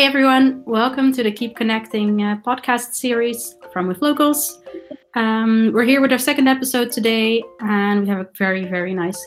[0.00, 4.50] Hey everyone, welcome to the Keep Connecting uh, podcast series from Withlocals.
[5.14, 9.22] Um, we're here with our second episode today, and we have a very, very nice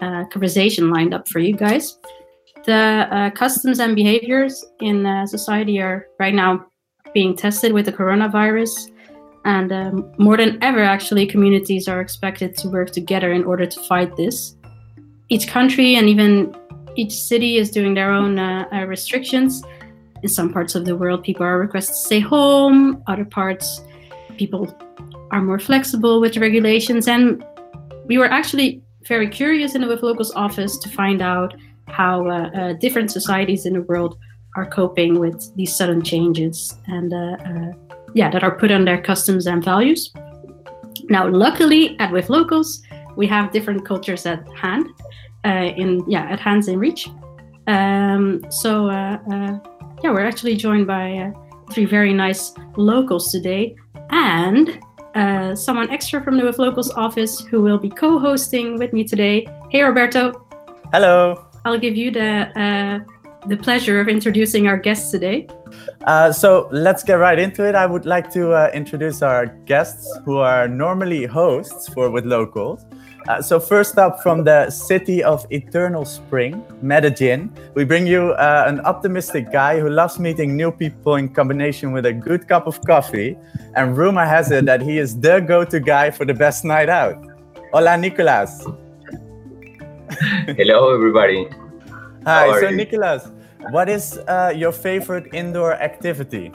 [0.00, 1.98] uh, conversation lined up for you guys.
[2.64, 6.64] The uh, customs and behaviors in uh, society are right now
[7.12, 8.92] being tested with the coronavirus,
[9.44, 13.80] and um, more than ever, actually, communities are expected to work together in order to
[13.80, 14.54] fight this.
[15.28, 16.54] Each country and even
[16.94, 19.64] each city is doing their own uh, uh, restrictions.
[20.24, 23.02] In some parts of the world, people are requested to stay home.
[23.06, 23.82] Other parts,
[24.38, 24.74] people
[25.30, 27.06] are more flexible with the regulations.
[27.06, 27.44] And
[28.06, 31.52] we were actually very curious in the Withlocals office to find out
[31.88, 34.16] how uh, uh, different societies in the world
[34.56, 37.72] are coping with these sudden changes and uh, uh,
[38.14, 40.10] yeah, that are put on their customs and values.
[41.10, 42.80] Now, luckily, at Withlocals,
[43.14, 44.86] we have different cultures at hand
[45.44, 47.10] uh, in yeah at hands in reach.
[47.66, 49.58] Um, so uh,
[50.04, 51.32] yeah, we're actually joined by uh,
[51.72, 53.74] three very nice locals today,
[54.10, 54.78] and
[55.14, 59.46] uh, someone extra from the Withlocals office who will be co-hosting with me today.
[59.70, 60.46] Hey, Roberto.
[60.92, 61.46] Hello.
[61.64, 62.98] I'll give you the uh,
[63.48, 65.48] the pleasure of introducing our guests today.
[66.04, 67.74] Uh, so let's get right into it.
[67.74, 72.84] I would like to uh, introduce our guests who are normally hosts for Withlocals.
[73.26, 78.64] Uh, so first up from the city of eternal spring, Medellin, we bring you uh,
[78.66, 82.80] an optimistic guy who loves meeting new people in combination with a good cup of
[82.82, 83.36] coffee.
[83.76, 87.16] And rumor has it that he is the go-to guy for the best night out.
[87.72, 88.66] Hola, Nicolas.
[90.46, 91.48] Hello, everybody.
[92.26, 92.60] Hi.
[92.60, 92.76] So you?
[92.76, 93.30] Nicolas,
[93.70, 96.52] what is uh, your favorite indoor activity?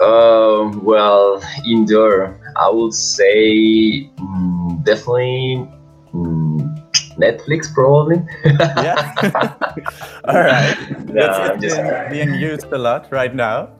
[0.00, 5.68] Um, well, indoor, I would say mm, definitely
[6.14, 6.60] mm,
[7.18, 8.22] Netflix, probably.
[8.44, 9.12] Yeah.
[10.24, 10.76] All right.
[11.06, 13.68] No, That's I'm just- been being used a lot right now.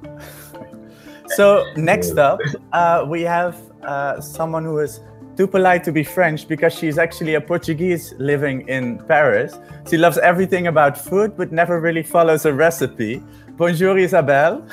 [1.37, 2.41] So next up,
[2.73, 4.99] uh, we have uh, someone who is
[5.37, 9.57] too polite to be French because she's actually a Portuguese living in Paris.
[9.89, 13.23] She loves everything about food but never really follows a recipe.
[13.57, 14.67] Bonjour, Isabel.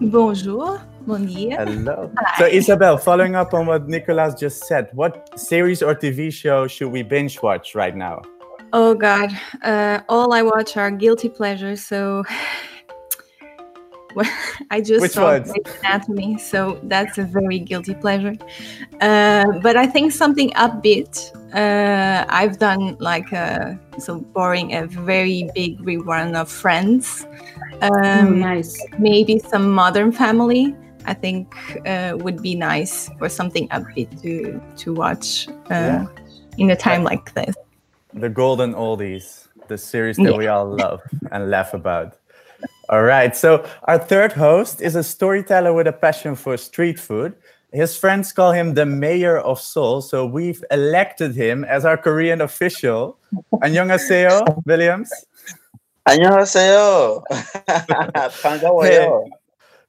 [0.00, 0.80] Bonjour.
[1.06, 2.10] Hello.
[2.36, 6.90] So, Isabel, following up on what Nicolas just said, what series or TV show should
[6.90, 8.22] we binge watch right now?
[8.72, 9.30] Oh God,
[9.62, 11.80] uh, all I watch are guilty pleasures.
[11.84, 12.24] So
[14.16, 14.28] well,
[14.70, 15.52] I just Which saw ones?
[15.84, 18.34] Anatomy, so that's a very guilty pleasure.
[19.00, 21.30] Uh, but I think something upbeat.
[21.54, 27.24] Uh, I've done like a so boring a very big rerun of Friends.
[27.81, 28.77] Oh, Um, nice.
[28.99, 30.75] maybe some Modern Family.
[31.05, 31.49] I think
[31.87, 36.05] uh, would be nice for something upbeat to to watch uh, Yeah.
[36.61, 37.55] in a time like this.
[38.13, 40.37] The Golden Oldies, the series that Yeah.
[40.37, 41.01] we all love
[41.31, 42.21] and laugh about.
[42.89, 43.33] All right.
[43.35, 47.33] So, our third host is a storyteller with a passion for street food.
[47.73, 50.01] His friends call him the mayor of Seoul.
[50.05, 53.17] So, we've elected him as our Korean official.
[53.63, 55.09] 안녕하세요, Williams.
[56.05, 57.23] 안녕하세요.
[58.41, 59.29] 반가워요.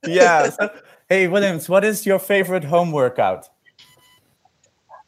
[0.07, 0.51] Yeah.
[0.51, 0.71] so-
[1.09, 3.49] hey, Williams, what is your favorite home workout?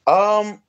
[0.06, 0.62] Um,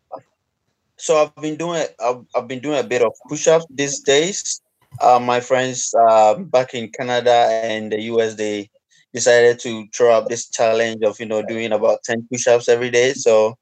[0.98, 4.62] so I've been doing I've, I've been doing a bit of push-ups these days.
[5.02, 8.70] Uh, my friends uh, back in Canada and the US they
[9.14, 13.14] decided to throw up this challenge of you know doing about ten push-ups every day.
[13.14, 13.56] So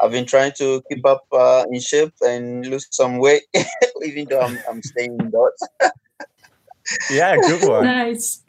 [0.00, 3.42] I've been trying to keep up uh, in shape and lose some weight,
[4.04, 5.60] even though I'm I'm staying indoors.
[7.09, 7.85] Yeah, good one.
[7.85, 8.43] Nice.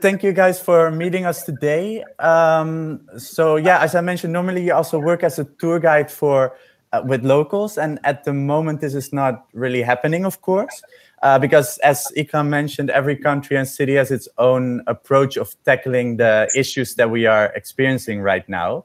[0.00, 2.02] Thank you guys for meeting us today.
[2.18, 6.56] Um, so yeah, as I mentioned, normally you also work as a tour guide for
[6.92, 10.82] uh, Withlocals, and at the moment this is not really happening, of course,
[11.22, 16.16] uh, because as Ikram mentioned, every country and city has its own approach of tackling
[16.16, 18.84] the issues that we are experiencing right now.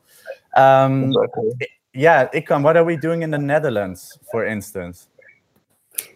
[0.55, 1.13] Um,
[1.94, 5.07] yeah, Ikram, what are we doing in the Netherlands, for instance?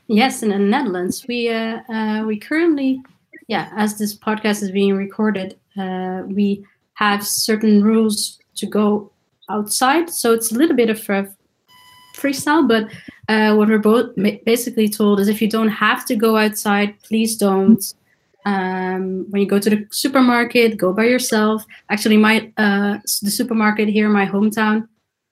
[0.08, 3.02] Yes, in the Netherlands, we uh, uh, we currently,
[3.48, 6.66] yeah, as this podcast is being recorded, uh, we
[6.96, 9.12] have certain rules to go
[9.50, 10.10] outside.
[10.10, 11.28] So it's a little bit of a
[12.16, 12.92] freestyle, but
[13.30, 14.16] uh, what we're both
[14.46, 17.84] basically told is if you don't have to go outside, please don't.
[18.46, 21.66] Um, when you go to the supermarket, go by yourself.
[21.90, 24.88] Actually, my uh, the supermarket here in my hometown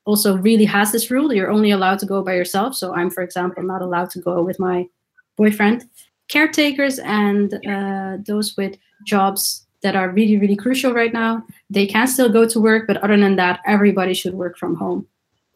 [0.07, 1.33] also really has this rule.
[1.33, 2.75] You're only allowed to go by yourself.
[2.75, 4.88] So I'm, for example, not allowed to go with my
[5.36, 5.83] boyfriend.
[6.30, 12.07] Caretakers and uh, those with jobs that are really, really crucial right now, they can
[12.07, 12.88] still go to work.
[12.88, 15.06] But other than that, everybody should work from home,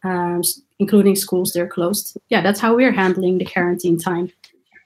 [0.03, 0.41] um,
[0.79, 1.53] including schools.
[1.53, 2.17] They're closed.
[2.29, 4.31] Yeah, that's how we're handling the quarantine time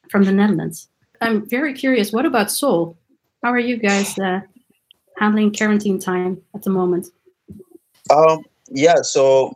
[0.10, 0.88] from the Netherlands.
[1.22, 2.12] I'm very curious.
[2.12, 2.98] What about Seoul?
[3.46, 4.40] how are you guys uh,
[5.20, 7.06] handling quarantine time at the moment?
[8.10, 9.54] Um, yeah, so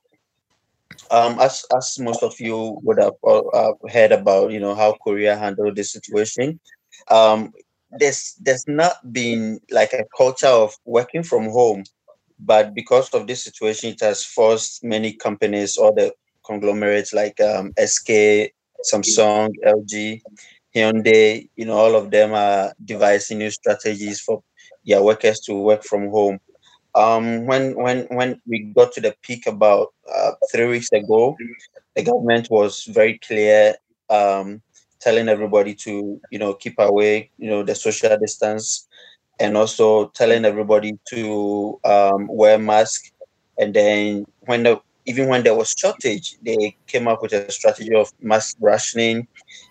[1.11, 5.35] um, as as most of you would have uh, heard about, you know how Korea
[5.37, 6.59] handled this situation.
[7.09, 7.51] Um,
[7.91, 11.83] there's there's not been like a culture of working from home,
[12.39, 16.13] but because of this situation, it has forced many companies or the
[16.45, 18.51] conglomerates like um, SK,
[18.91, 20.21] Samsung, LG,
[20.75, 24.43] Hyundai, you know, all of them are devising new strategies for
[24.85, 26.39] their workers to work from home.
[26.99, 31.37] Um, when when when we got to the peak about uh, three weeks ago,
[31.95, 33.75] the government was very clear,
[34.09, 34.61] um,
[34.99, 38.87] telling everybody to you know keep away, you know, the social distance,
[39.39, 43.13] and also telling everybody to um, wear mask.
[43.57, 47.95] And then when the even when there was shortage, they came up with a strategy
[47.95, 49.25] of mask rationing,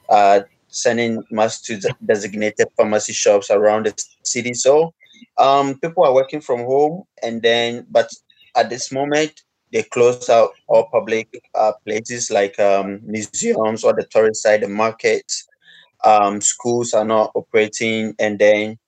[0.08, 4.54] uh, sending masks to designated pharmacy shops around the city.
[4.54, 4.94] So
[5.36, 8.10] um, people are working from home, and then but
[8.56, 9.42] at this moment
[9.72, 14.68] they close out all public uh, places like um, museums or the tourist side, the
[14.68, 15.46] markets.
[16.04, 18.78] Um, schools are not operating, and then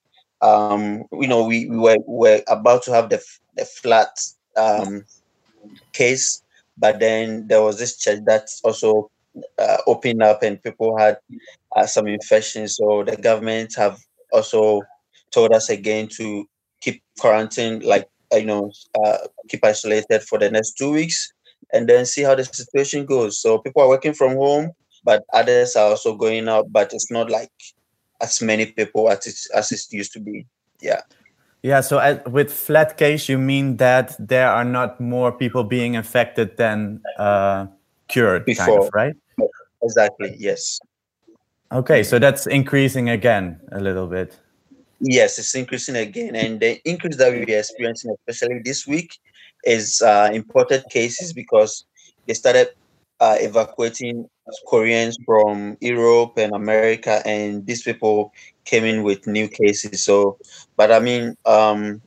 [0.41, 3.21] um, you know we, we were, were about to have the
[3.57, 4.09] the flat
[4.55, 5.05] um,
[5.93, 6.43] case,
[6.77, 9.11] but then there was this church that also
[9.59, 11.17] uh, opened up, and people had
[11.75, 12.77] uh, some infections.
[12.77, 13.99] So the government have
[14.31, 14.81] also
[15.31, 16.45] told us again to
[16.81, 18.71] keep quarantine, like you know,
[19.03, 19.17] uh,
[19.49, 21.31] keep isolated for the next two weeks,
[21.73, 23.39] and then see how the situation goes.
[23.39, 24.71] So people are working from home,
[25.03, 27.51] but others are also going out, but it's not like
[28.21, 30.45] as many people as it, as it used to be.
[30.79, 31.01] Yeah.
[31.63, 35.93] Yeah, so at, with flat case, you mean that there are not more people being
[35.93, 37.67] infected than uh,
[38.07, 38.65] cured, Before.
[38.65, 39.15] kind of, right?
[39.83, 40.35] Exactly.
[40.39, 40.79] Yes.
[41.71, 44.39] Okay, so that's increasing again a little bit.
[45.03, 49.17] Yes, it's increasing again, and the increase that we're experiencing, especially this week,
[49.65, 51.85] is uh, imported cases because
[52.27, 52.69] they started
[53.19, 54.29] uh, evacuating
[54.67, 58.31] Koreans from Europe and America, and these people
[58.65, 60.03] came in with new cases.
[60.03, 60.37] So,
[60.77, 62.01] but I mean, um,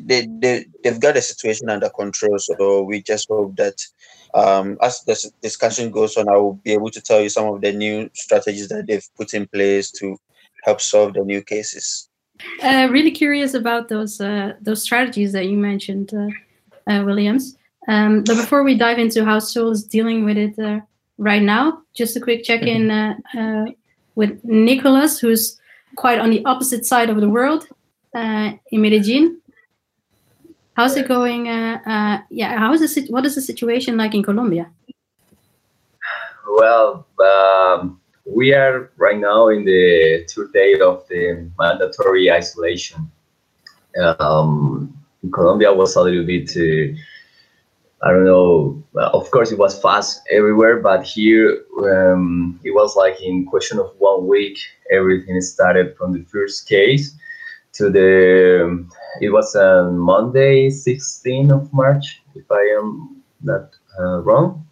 [0.00, 2.38] they, they they've got the situation under control.
[2.38, 3.80] So we just hope that
[4.34, 7.62] um, as the discussion goes on, I will be able to tell you some of
[7.62, 10.18] the new strategies that they've put in place to
[10.64, 12.10] help solve the new cases.
[12.62, 16.28] Uh, really curious about those uh, those strategies that you mentioned, uh,
[16.90, 17.56] uh Williams.
[17.88, 20.80] Um, but before we dive into how Seoul is dealing with it uh,
[21.18, 23.38] right now, just a quick check in mm-hmm.
[23.38, 23.72] uh,
[24.16, 25.58] with Nicolas, who's
[25.94, 27.68] quite on the opposite side of the world
[28.14, 29.40] in Medellin.
[30.74, 31.46] How's it going?
[31.46, 34.70] yeah, how is the what is the situation like in Colombia?
[36.48, 37.06] Well.
[37.20, 43.10] Um we are right now in the third day of the mandatory isolation.
[43.98, 46.96] Um, in Colombia was a little bit, uh,
[48.06, 48.82] I don't know.
[48.94, 53.94] of course, it was fast everywhere, but here um, it was like in question of
[53.98, 54.58] one week.
[54.90, 57.16] Everything started from the first case
[57.74, 58.86] to the.
[59.20, 64.66] It was on Monday, 16th of March, if I am not uh, wrong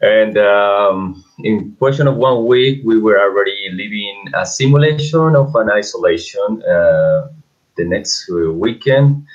[0.00, 5.70] and um, in question of one week, we were already living a simulation of an
[5.70, 7.28] isolation uh,
[7.76, 9.26] the next weekend.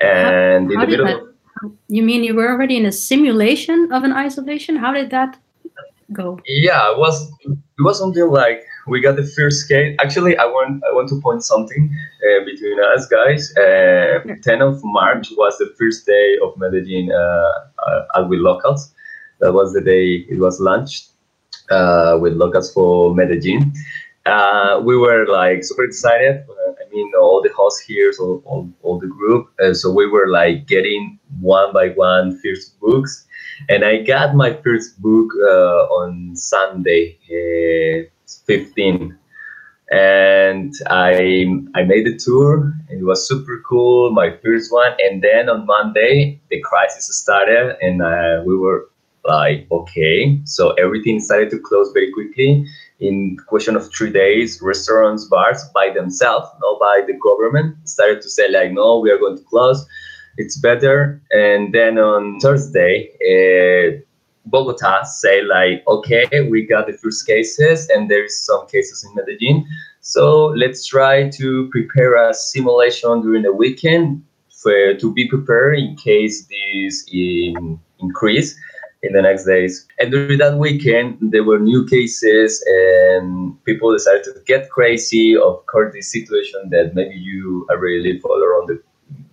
[0.00, 1.20] And how, in the middle that,
[1.62, 4.76] of, You mean you were already in a simulation of an isolation?
[4.76, 5.38] How did that
[6.12, 6.40] go?
[6.46, 9.96] Yeah, it was it was something like we got the first case.
[10.00, 11.94] Actually, I want I want to point something
[12.26, 13.52] uh, between us guys.
[13.56, 17.52] Uh, 10th of March was the first day of Medellin uh,
[18.14, 18.90] uh, Withlocals
[19.40, 21.10] that was the day it was launched
[21.70, 23.72] uh, Withlocals for Medellin.
[24.26, 26.44] Uh, we were like super excited.
[26.48, 29.48] I mean, all the hosts here, so all, all the group.
[29.62, 33.26] Uh, so we were like getting one by one first books.
[33.68, 38.08] And I got my first book uh, on Sunday, uh,
[38.46, 39.18] 15
[39.90, 42.74] and I I made the tour.
[42.90, 44.92] It was super cool, my first one.
[45.00, 48.90] And then on Monday, the crisis started, and uh, we were
[49.28, 50.40] like okay.
[50.44, 52.66] So everything started to close very quickly
[53.00, 54.60] in question of three days.
[54.62, 59.18] Restaurants bars by themselves not by the government started to say like no we are
[59.18, 59.86] going to close.
[60.36, 61.20] It's better.
[61.30, 62.94] And then on thursday
[63.30, 64.00] uh,
[64.46, 69.66] bogota say like okay we got the first cases and there's some cases in medellin.
[70.00, 74.24] So let's try to prepare a simulation during the weekend
[74.62, 78.58] for, to be prepared in case this in, increase
[79.02, 79.86] in the next days.
[79.98, 85.36] And during that weekend, there were new cases, and people decided to get crazy.
[85.36, 88.82] Of course, this situation that maybe you already live all around the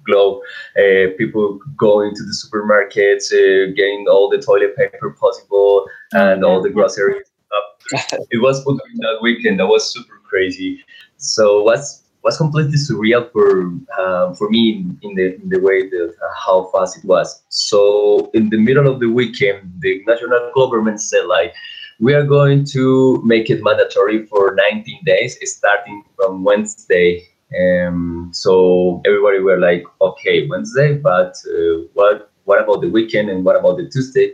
[0.05, 0.41] globe.
[0.77, 6.61] Uh, people going to the supermarkets, uh, getting all the toilet paper possible, and all
[6.61, 7.25] the groceries.
[8.31, 9.59] it was that weekend.
[9.59, 10.83] That was super crazy.
[11.17, 16.09] So what's was completely surreal for uh, for me in the in the way that
[16.09, 17.43] uh, how fast it was.
[17.49, 21.53] So in the middle of the weekend, the national government said like,
[21.99, 27.23] we are going to make it mandatory for 19 days, starting from Wednesday.
[27.61, 33.45] Um, so everybody were like, okay, Wednesday, but uh, what what about the weekend and
[33.45, 34.33] what about the Tuesday?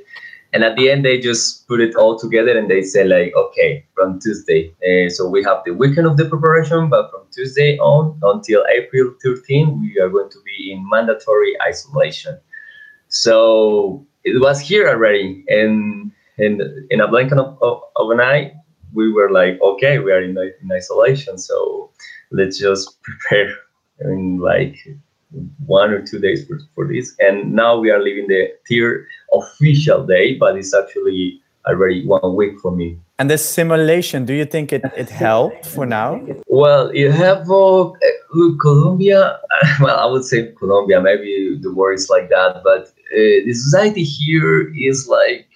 [0.53, 3.85] And at the end, they just put it all together and they say like, okay,
[3.95, 4.73] from Tuesday.
[4.85, 9.13] Uh, so we have the weekend of the preparation, but from Tuesday on until April
[9.23, 12.37] 13, we are going to be in mandatory isolation.
[13.07, 18.53] So it was here already, and in in a blink of, of, of an eye,
[18.93, 21.91] we were like, okay, we are in, in isolation, so
[22.31, 23.53] let's just prepare
[24.01, 24.75] in like
[25.65, 27.15] one or two days for, for this.
[27.19, 32.59] And now we are leaving the tier official day, but it's actually already one week
[32.59, 32.97] for me.
[33.19, 36.19] And the simulation, do you think it, it helped for now?
[36.47, 37.91] Well, you have uh,
[38.59, 39.39] Colombia.
[39.79, 41.01] Well, I would say Colombia.
[41.01, 45.47] Maybe the word is like that, but uh, the society here is like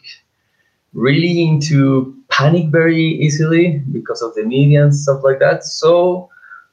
[0.94, 5.64] really into panic very easily because of the media and stuff like that.
[5.64, 6.30] So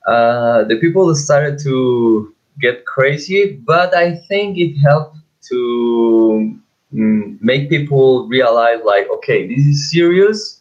[0.06, 5.16] uh, the people started to get crazy, but I think it helped
[5.50, 6.58] to
[6.92, 10.60] mm, make people realize like, okay, this is serious.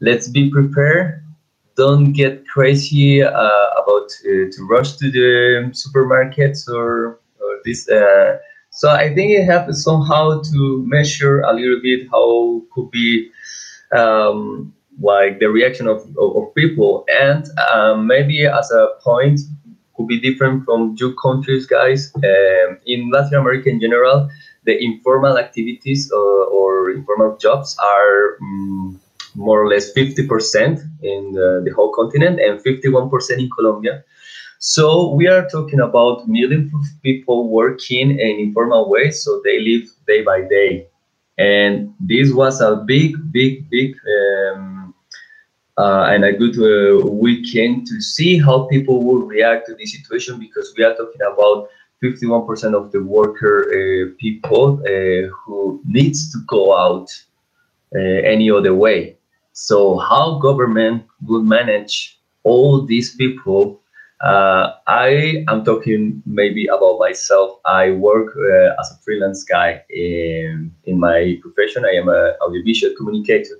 [0.00, 1.24] Let's be prepared.
[1.76, 7.88] Don't get crazy uh, about uh, to rush to the supermarkets or, or this.
[7.88, 8.38] Uh,
[8.70, 13.30] so I think it helped somehow to measure a little bit how could be
[13.92, 19.40] um, like the reaction of, of, of people and um, maybe as a point
[20.00, 22.12] could be different from your countries, guys.
[22.16, 24.30] Um, in Latin America in general,
[24.64, 29.00] the informal activities uh, or informal jobs are um,
[29.34, 34.04] more or less 50% in the, the, whole continent and 51% in Colombia.
[34.58, 39.88] So we are talking about millions of people working in informal ways, so they live
[40.06, 40.86] day by day.
[41.38, 44.79] And this was a big, big, big um,
[45.78, 50.38] uh, and a good uh, weekend to see how people will react to this situation
[50.38, 51.68] because we are talking about
[52.02, 57.08] 51% of the worker uh, people uh, who needs to go out
[57.94, 59.16] uh, any other way.
[59.52, 63.80] So how government will manage all these people?
[64.22, 67.58] Uh, I am talking maybe about myself.
[67.64, 68.36] I work
[68.78, 71.84] as a freelance guy in, in my profession.
[71.84, 73.56] I am an audiovisual communicator.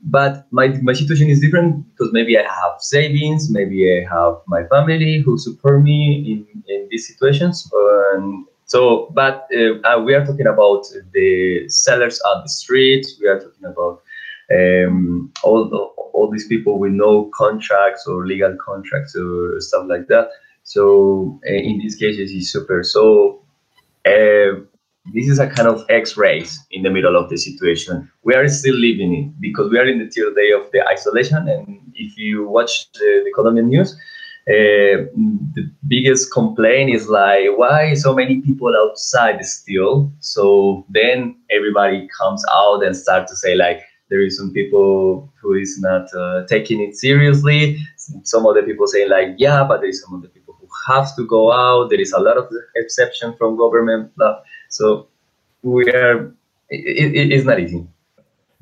[0.00, 4.64] But my, my situation is different because maybe I have savings, maybe I have my
[4.64, 7.68] family who support me in, in these situations.
[8.66, 13.06] So, but uh, uh, we are talking about the sellers at the street.
[13.20, 14.02] We are talking about
[14.52, 20.30] um, all all these people with no contracts or legal contracts or stuff like that.
[20.64, 22.82] So, uh, in these cases, it's super.
[22.82, 23.44] So,
[24.04, 24.66] uh,
[25.14, 28.10] this is a kind of X-rays in the middle of the situation.
[28.24, 31.48] We are still living it because we are in the third day of the isolation.
[31.48, 33.92] And if you watch the, the Colombian news,
[34.48, 35.10] uh,
[35.54, 40.12] the biggest complaint is like, why so many people outside still?
[40.20, 45.54] So then everybody comes out and start to say like, there is some people who
[45.54, 47.76] is not uh, taking it seriously.
[48.22, 51.26] Some other people say like, yeah, but there is some other people who have to
[51.26, 51.90] go out.
[51.90, 54.14] There is a lot of exception from government.
[54.16, 54.40] Blah.
[54.68, 55.08] So
[55.62, 56.34] we are.
[56.68, 57.86] It, it is not easy.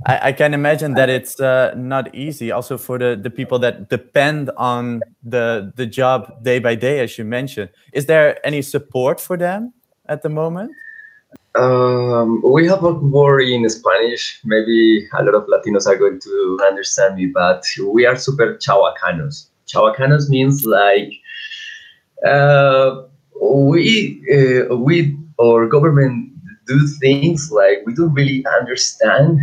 [0.07, 3.89] I, I, can imagine that it's uh, not easy also for the, the people that
[3.89, 9.21] depend on the the job day by day as you mentioned is there any support
[9.21, 9.73] for them
[10.07, 10.73] at the moment
[11.55, 16.59] um, we have a word in spanish maybe a lot of latinos are going to
[16.67, 21.13] understand me but we are super chabacanos chabacanos means like
[22.27, 23.03] uh,
[23.41, 26.31] we uh, we or government
[26.67, 29.39] do things like we don't really understand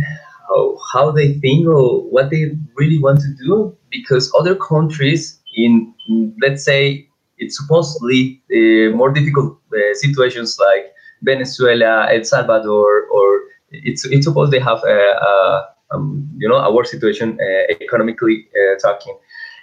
[0.48, 5.94] how, how they think or what they really want to do because other countries in
[6.40, 7.06] let's say
[7.38, 14.52] it's supposedly uh, more difficult uh, situations like Venezuela, El Salvador, or it's it's supposed
[14.52, 14.98] they have a,
[15.30, 19.16] a um, you know a worse situation uh, economically uh, talking,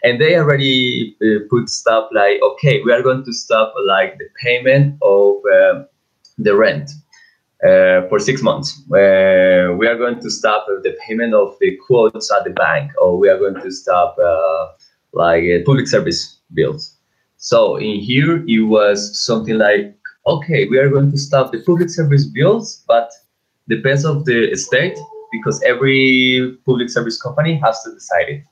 [0.04, 4.28] and they already uh, put stuff like okay we are going to stop like the
[4.42, 5.86] payment of um,
[6.40, 6.90] the rent.
[7.64, 8.82] uh, for six months.
[8.92, 13.18] Uh, we are going to stop the payment of the quotes at the bank, or
[13.18, 14.68] we are going to stop uh,
[15.14, 16.96] like uh, public service bills.
[17.38, 19.96] So in here, it was something like,
[20.28, 23.12] okay, we are going to stop the public service bills, but
[23.68, 24.98] depends of the state
[25.32, 28.44] because every public service company has to decide it.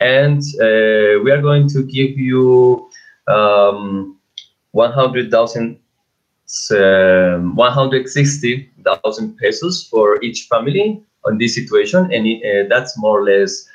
[0.00, 2.88] And uh, we are going to give you
[3.28, 4.18] um,
[4.72, 5.78] 100,000
[6.72, 13.24] um, 160,000 pesos for each family on this situation, and it, uh, that's more or
[13.24, 13.68] less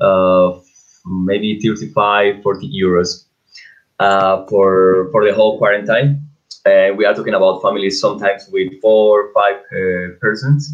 [0.00, 0.58] uh,
[1.06, 3.24] maybe 35, 40 euros
[3.98, 6.22] uh, for for the whole quarantine.
[6.66, 10.70] Uh, we are talking about families sometimes with four five uh, persons,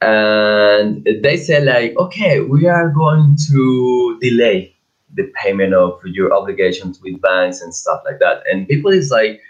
[0.00, 4.74] and they say like, okay, we are going to delay
[5.14, 9.40] the payment of your obligations with banks and stuff like that, and people is like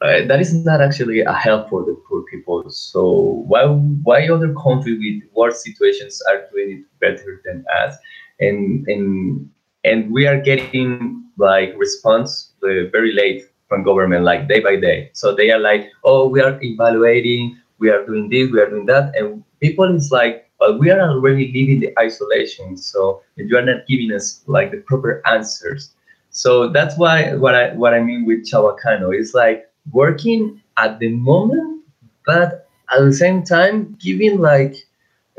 [0.00, 2.68] uh, that is not actually a help for the poor people.
[2.70, 7.96] So why why other countries with worse situations are doing it better than us,
[8.40, 9.50] and and
[9.84, 15.10] and we are getting like response uh, very late from government, like day by day.
[15.12, 18.86] So they are like, oh, we are evaluating, we are doing this, we are doing
[18.86, 23.62] that, and people is like, well, we are already living the isolation, so you are
[23.62, 25.94] not giving us like the proper answers.
[26.30, 31.08] So that's why what I what I mean with Chabacano is like working at the
[31.08, 31.84] moment,
[32.26, 34.76] but at the same time giving like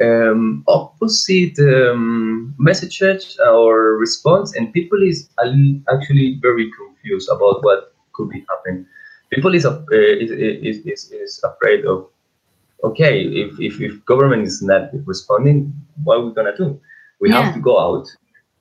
[0.02, 5.30] um, opposite um, messages or response, and people is
[5.94, 8.86] actually very confused about what could be happening.
[9.32, 12.08] People is, uh, is, is, is, is afraid of
[12.84, 16.80] okay if, if, if government is not responding, what are we gonna do?
[17.20, 17.42] We yeah.
[17.44, 18.08] have to go out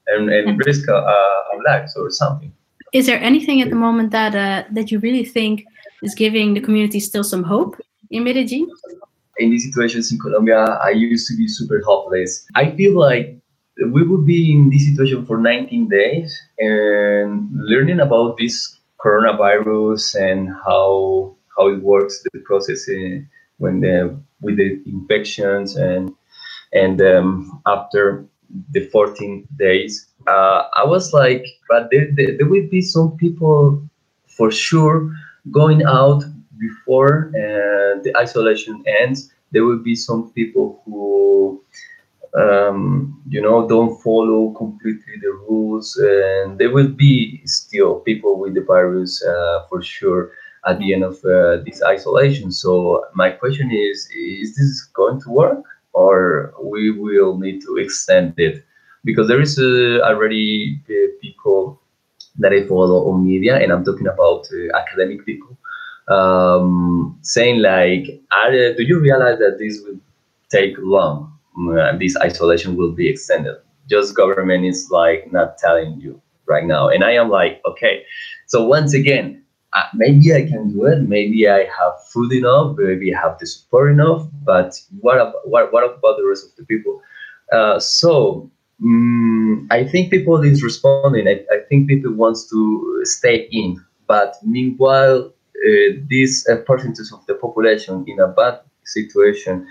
[0.08, 2.52] and, and risk our, our lives or something.
[2.92, 5.64] Is there anything at the moment that uh, that you really think
[6.02, 7.76] is giving the community still some hope
[8.10, 8.70] in Medellin?
[9.38, 12.46] In these situations in Colombia, I used to be super hopeless.
[12.54, 13.38] I feel like
[13.92, 20.48] we would be in this situation for 19 days and learning about this coronavirus and
[20.66, 26.14] how how it works, the process in, when the, with the infections and
[26.72, 28.26] and um, after
[28.70, 33.82] the 14 days, uh, I was like, but there, there, there will be some people
[34.26, 35.10] for sure
[35.50, 36.24] going out
[36.58, 41.62] before uh, the isolation ends, there will be some people who,
[42.34, 48.54] um, you know, don't follow completely the rules, and there will be still people with
[48.54, 50.32] the virus uh, for sure
[50.66, 52.52] at the end of uh, this isolation.
[52.52, 58.34] So my question is: Is this going to work, or we will need to extend
[58.38, 58.64] it?
[59.04, 61.77] Because there is uh, already uh, people
[62.38, 65.56] that I follow on media, and I'm talking about uh, academic people,
[66.08, 70.00] um, saying like, are, "Do you realize that this will
[70.50, 71.32] take long?
[71.58, 73.56] Uh, this isolation will be extended.
[73.88, 78.04] Just government is like not telling you right now." And I am like, okay.
[78.46, 79.42] So once again,
[79.74, 81.02] uh, maybe I can do it.
[81.02, 82.76] Maybe I have food enough.
[82.78, 84.26] Maybe I have the support enough.
[84.44, 87.02] But what about, what, what about the rest of the people?
[87.52, 88.50] Uh, so
[88.82, 91.26] Mm, I think people is responding.
[91.26, 97.26] I, I, think people wants to stay in, but meanwhile, uh, this uh, percentage of
[97.26, 99.66] the population in a bad situation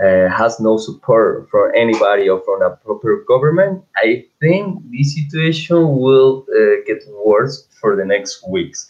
[0.00, 3.82] uh, has no support from anybody or from a proper government.
[3.96, 8.88] I think this situation will uh, get worse for the next weeks,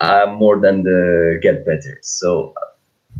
[0.00, 1.98] uh, more than the get better.
[2.02, 2.52] So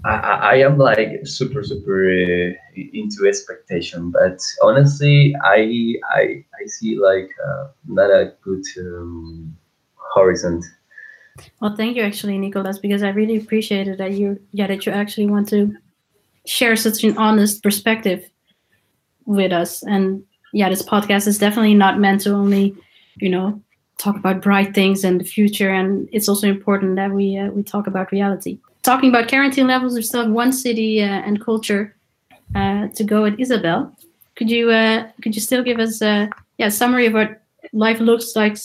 [0.04, 6.98] I, I am like super super uh, into expectation, but honestly, I I I see
[6.98, 9.56] like uh, not a good um,
[10.14, 10.62] horizon.
[11.60, 15.26] Well, thank you actually, Nicolas, because I really appreciated that you yeah that you actually
[15.26, 15.74] want to
[16.46, 18.28] share such an honest perspective
[19.24, 19.82] with us.
[19.84, 22.76] And yeah, this podcast is definitely not meant to only
[23.16, 23.62] you know
[23.96, 27.62] talk about bright things and the future, and it's also important that we uh, we
[27.62, 31.96] talk about reality talking about quarantine levels, we still have one city uh, and culture
[32.54, 33.92] uh, to go at Isabel.
[34.36, 37.42] Could you uh, could you still give us a yeah summary of what
[37.72, 38.56] life looks like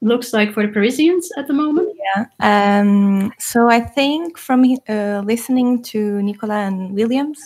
[0.00, 1.88] looks like for the Parisians at the moment?
[2.16, 2.26] Yeah.
[2.40, 7.40] Um, so I think from uh, listening to Nicola and Williams,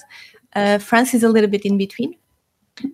[0.54, 2.14] uh, France is a little bit in between.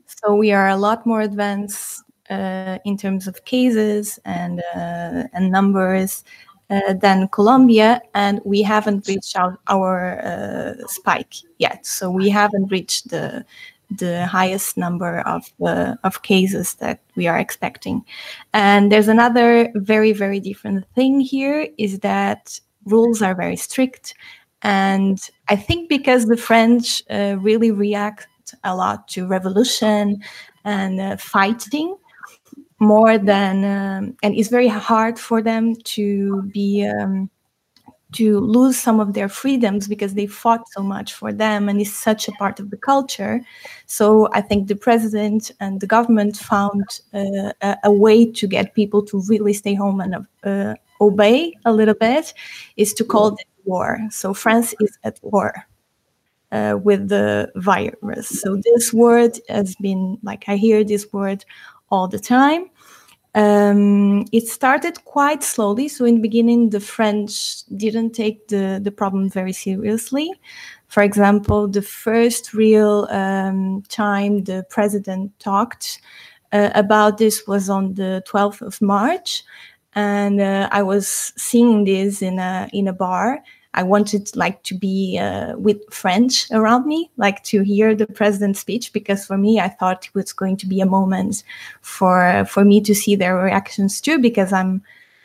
[0.06, 6.24] So we are a lot more advanced uh, in terms of cases and and numbers
[6.24, 6.53] uh,
[6.94, 11.86] than Colombia, and we haven't reached our, our uh, spike yet.
[11.86, 13.44] So we haven't reached the
[13.90, 18.04] the highest number of uh, of cases that we are expecting.
[18.52, 24.14] And there's another very very different thing here is that rules are very strict,
[24.62, 28.28] And I think because the French uh, really react
[28.64, 30.22] a lot to revolution
[30.64, 31.96] and uh, fighting
[32.84, 36.86] more than, um, and it's very hard for them to be.
[36.86, 37.30] Um,
[38.14, 41.92] to lose some of their freedoms because they fought so much for them and it's
[41.92, 43.40] such a part of the culture.
[43.86, 48.74] So I think the president and the government found uh, a, a, way to get
[48.74, 52.32] people to really stay home and uh, obey a little bit
[52.76, 53.98] is to call it war.
[54.10, 55.66] So France is at war.
[56.52, 58.28] Uh, with the virus.
[58.28, 61.44] So this word has been like I hear this word
[61.90, 62.70] all the time.
[63.34, 65.88] Um, it started quite slowly.
[65.88, 70.30] So in the beginning, the French didn't take the, the problem very seriously.
[70.86, 76.00] For example, the first real um, time the president talked
[76.52, 79.42] uh, about this was on the 12th of March.
[79.94, 83.42] And uh, I was seeing this in a, in a bar
[83.74, 88.60] I wanted like to be uh, with French around me, like to hear the president's
[88.60, 91.42] speech, because for me, I thought it was going to be a moment
[91.82, 94.82] for for me to see their reactions too, because I'm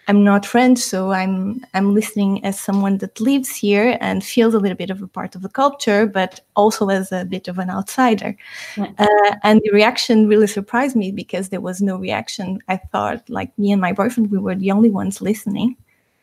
[0.08, 4.60] I'm not French, so I'm I'm listening as someone that lives here and feels a
[4.60, 7.70] little bit of a part of the culture, but also as a bit of an
[7.70, 8.36] outsider.
[8.78, 12.60] Uh, and the reaction really surprised me because there was no reaction.
[12.68, 15.78] I thought, like me and my boyfriend, we were the only ones listening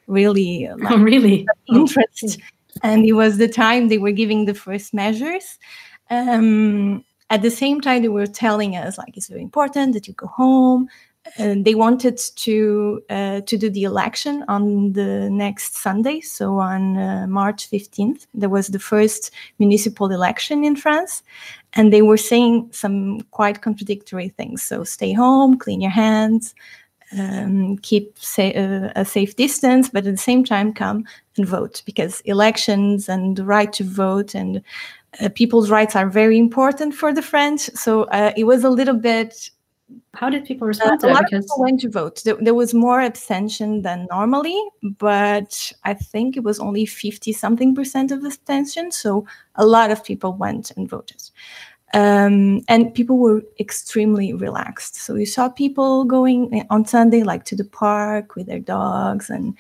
[0.07, 2.39] really like, oh, really interest.
[2.83, 5.59] And it was the time they were giving the first measures.
[6.11, 10.15] Um, at the same time they were telling us like it's very important that you
[10.15, 10.89] go home.
[11.39, 16.97] And they wanted to uh, to do the election on the next Sunday, so on
[16.97, 18.29] uh, March 15th.
[18.33, 21.25] There was the first municipal election in France,
[21.73, 24.63] and they were saying some quite contradictory things.
[24.63, 26.55] So stay home, clean your hands,
[27.13, 31.05] um, keep uh, a safe distance, but at the same time come
[31.37, 34.63] and vote because elections and the right to vote and
[35.21, 37.61] uh, people's rights are very important for the French.
[37.75, 39.51] So uh, it was a little bit.
[40.15, 41.11] How did people respond to it?
[41.11, 41.45] A lot because...
[41.45, 42.23] of people went to vote.
[42.25, 47.75] There, there, was more abstention than normally, but I think it was only 50 something
[47.75, 48.91] percent of the abstention.
[48.91, 51.23] So a lot of people went and voted.
[51.97, 54.97] Um, and people were extremely relaxed.
[54.97, 59.57] So you saw people going on Sunday, like to the park with their dogs and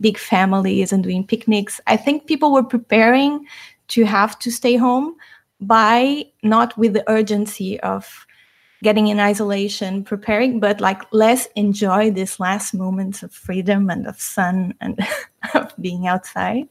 [0.00, 1.80] big families and doing picnics.
[1.88, 3.44] I think people were preparing
[3.88, 5.16] to have to stay home
[5.60, 8.24] by not with the urgency of
[8.84, 14.20] getting in isolation, preparing, but like let's enjoy this last moments of freedom and of
[14.20, 14.96] sun and
[15.54, 16.68] of being outside.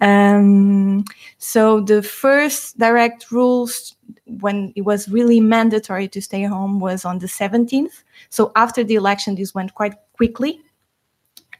[0.00, 1.04] Um,
[1.38, 7.18] so the first direct rules when it was really mandatory to stay home was on
[7.18, 8.02] the 17th.
[8.30, 10.60] So after the election, this went quite quickly.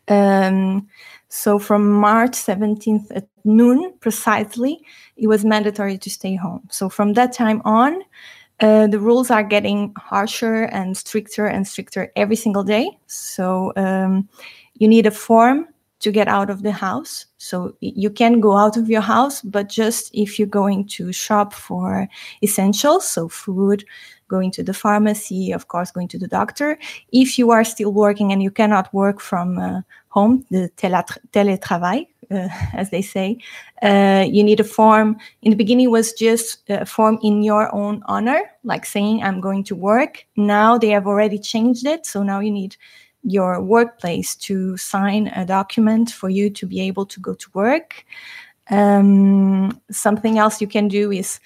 [0.08, 0.88] Um,
[1.28, 4.84] so from March 17th at noon precisely,
[5.16, 6.66] it was mandatory to stay home.
[6.70, 8.02] So from that time on,
[8.60, 12.90] uh, the rules are getting harsher and stricter and stricter every single day.
[13.06, 14.28] So um,
[14.74, 15.68] you need a form
[16.00, 17.26] to get out of the house.
[17.38, 21.52] So you can go out of your house, but just if you're going to shop
[21.52, 22.08] for
[22.42, 23.84] essentials, so food,
[24.28, 26.78] going to the pharmacy, of course, going to the doctor.
[27.12, 30.70] If you are still working and you cannot work from uh, home, the
[31.32, 33.38] télétravail, uh, as they say,
[33.82, 35.16] uh, you need a form.
[35.42, 39.64] In the beginning, was just a form in your own honor, like saying, I'm going
[39.64, 40.24] to work.
[40.36, 42.06] Now they have already changed it.
[42.06, 42.76] So now you need
[43.22, 48.04] your workplace to sign a document for you to be able to go to work.
[48.70, 51.40] Um, something else you can do is,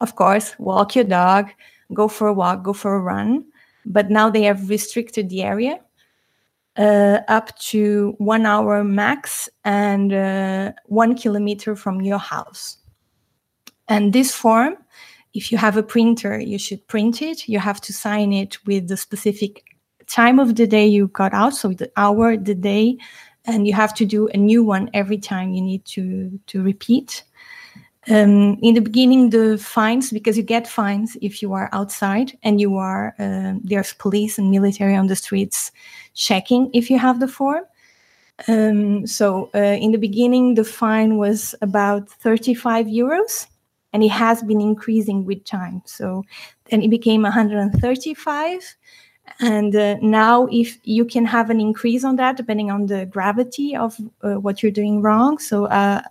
[0.00, 1.50] of course, walk your dog,
[1.92, 3.44] go for a walk, go for a run.
[3.84, 5.80] But now they have restricted the area
[6.76, 12.78] uh, up to one hour max and uh, one kilometer from your house.
[13.88, 14.76] And this form,
[15.34, 17.48] if you have a printer, you should print it.
[17.48, 19.64] You have to sign it with the specific
[20.08, 22.96] time of the day you got out, so the hour, the day,
[23.44, 27.24] and you have to do a new one every time you need to to repeat.
[28.10, 32.60] Um, in the beginning, the fines because you get fines if you are outside and
[32.60, 35.70] you are uh, there's police and military on the streets
[36.14, 37.64] checking if you have the form.
[38.46, 43.46] Um, so uh, in the beginning, the fine was about 35 euros,
[43.92, 45.82] and it has been increasing with time.
[45.84, 46.24] So
[46.70, 48.76] then it became 135
[49.40, 53.76] and uh, now if you can have an increase on that depending on the gravity
[53.76, 55.38] of uh, what you're doing wrong.
[55.38, 56.02] So uh,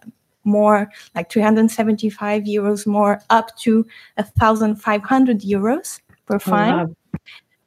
[0.43, 6.73] more like 375 euros more up to 1500 euros per fine.
[6.73, 6.95] oh, wow.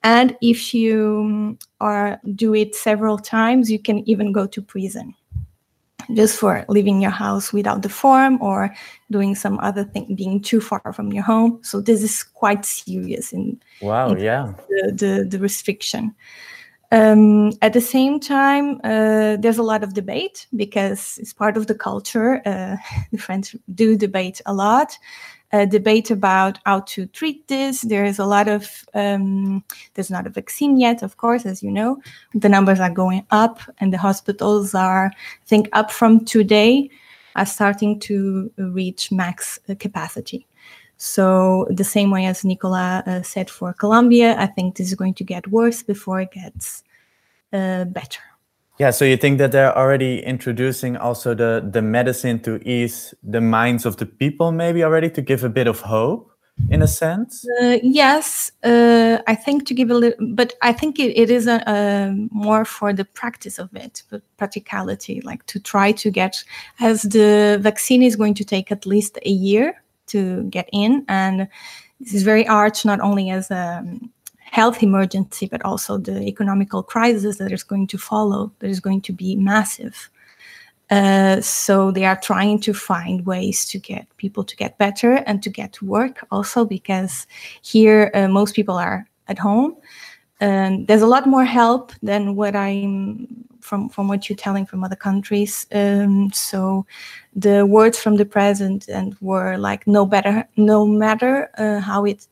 [0.03, 5.15] and if you um, are do it several times you can even go to prison
[6.15, 8.75] just for leaving your house without the form or
[9.11, 11.59] doing some other thing, being too far from your home.
[11.63, 16.15] So this is quite serious in wow, in yeah, the, the, the restriction.
[16.93, 21.69] Um, at the same time, uh, there's a lot of debate because it's part of
[21.69, 22.43] the culture.
[22.45, 22.77] Uh,
[23.13, 24.99] the French do debate a lot.
[25.53, 27.81] Uh, debate about how to treat this.
[27.81, 31.73] There is a lot of, um, there's not a vaccine yet, of course, as you
[31.73, 32.01] know.
[32.35, 36.89] The numbers are going up, and the hospitals are, I think, up from today,
[37.35, 40.47] are starting to reach max uh, capacity.
[40.99, 45.15] So, the same way as Nicola uh, said for Colombia, I think this is going
[45.15, 46.85] to get worse before it gets
[47.53, 48.30] uh, better.
[48.81, 53.43] Yeah, so you think that they're already introducing also the the medicine to ease the
[53.43, 56.33] minds of the people, maybe already to give a bit of hope,
[56.71, 57.45] in a sense.
[57.61, 61.47] Uh, yes, uh, I think to give a little, but I think it, it is
[61.47, 66.43] a, a more for the practice of it, the practicality, like to try to get,
[66.79, 69.75] as the vaccine is going to take at least a year
[70.07, 71.49] to get in, and
[72.01, 73.85] this is very arch, not only as a
[74.51, 79.01] health emergency, but also the economical crisis that is going to follow, that is going
[79.03, 80.11] to be massive.
[80.91, 85.41] Uh, so they are trying to find ways to get people to get better and
[85.41, 87.29] to get to work also because
[87.63, 89.77] here uh, most people are at home
[90.41, 93.29] and there's a lot more help than what i'm
[93.61, 96.85] from from what you're telling from other countries um, so
[97.37, 102.27] the words from the president and were like no better no matter uh, how it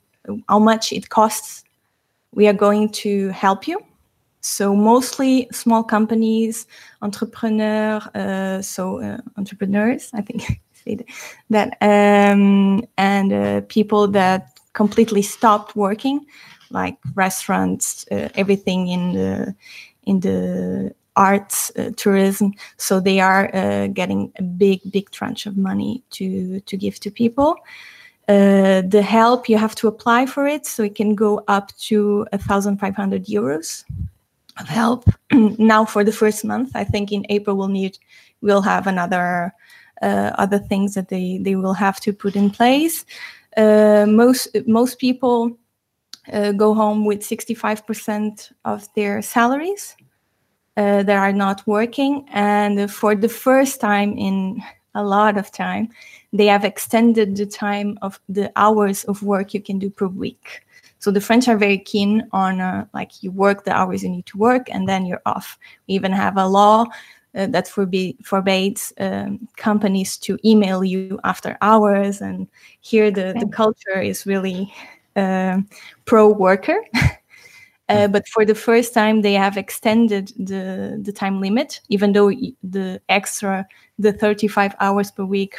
[0.48, 1.62] how much it costs
[2.32, 3.80] we are going to help you.
[4.40, 6.66] So mostly small companies,
[7.02, 10.60] entrepreneurs, uh, so uh, entrepreneurs, I think
[11.50, 16.24] that, um, and uh, people that completely stopped working,
[16.70, 19.54] like restaurants, uh, everything in the
[20.04, 22.54] in the arts, uh, tourism.
[22.76, 27.10] So they are uh, getting a big, big tranche of money to to give to
[27.10, 27.56] people.
[28.28, 32.26] Uh, the help you have to apply for it so it can go up to
[32.30, 33.84] 1500 euros
[34.60, 35.04] of help.
[35.58, 37.98] Now for the first month i think in april we'll need
[38.42, 39.54] we'll have another
[40.02, 43.04] uh, other things that they they will have to put in place.
[43.56, 45.56] Uh, most most people
[46.32, 49.96] uh, go home with 65% of their salaries
[50.76, 52.26] uh, that are not working.
[52.30, 54.62] And for the first time in
[54.94, 55.88] a lot of time
[56.32, 60.66] they have extended the time of the hours of work you can do per week.
[60.98, 64.26] So the French are very keen on uh, like you work the hours you need
[64.26, 65.58] to work and then you're off.
[65.86, 66.86] We even have a law
[67.34, 72.20] uh, that forbi- forbids um, companies to email you after hours.
[72.20, 72.48] And
[72.80, 74.72] here the, the culture is really
[75.16, 75.58] uh,
[76.04, 76.78] pro worker.
[77.88, 82.30] Uh, but for the first time, they have extended the, the time limit, even though
[82.62, 83.66] the extra,
[83.98, 85.56] the 35 hours per week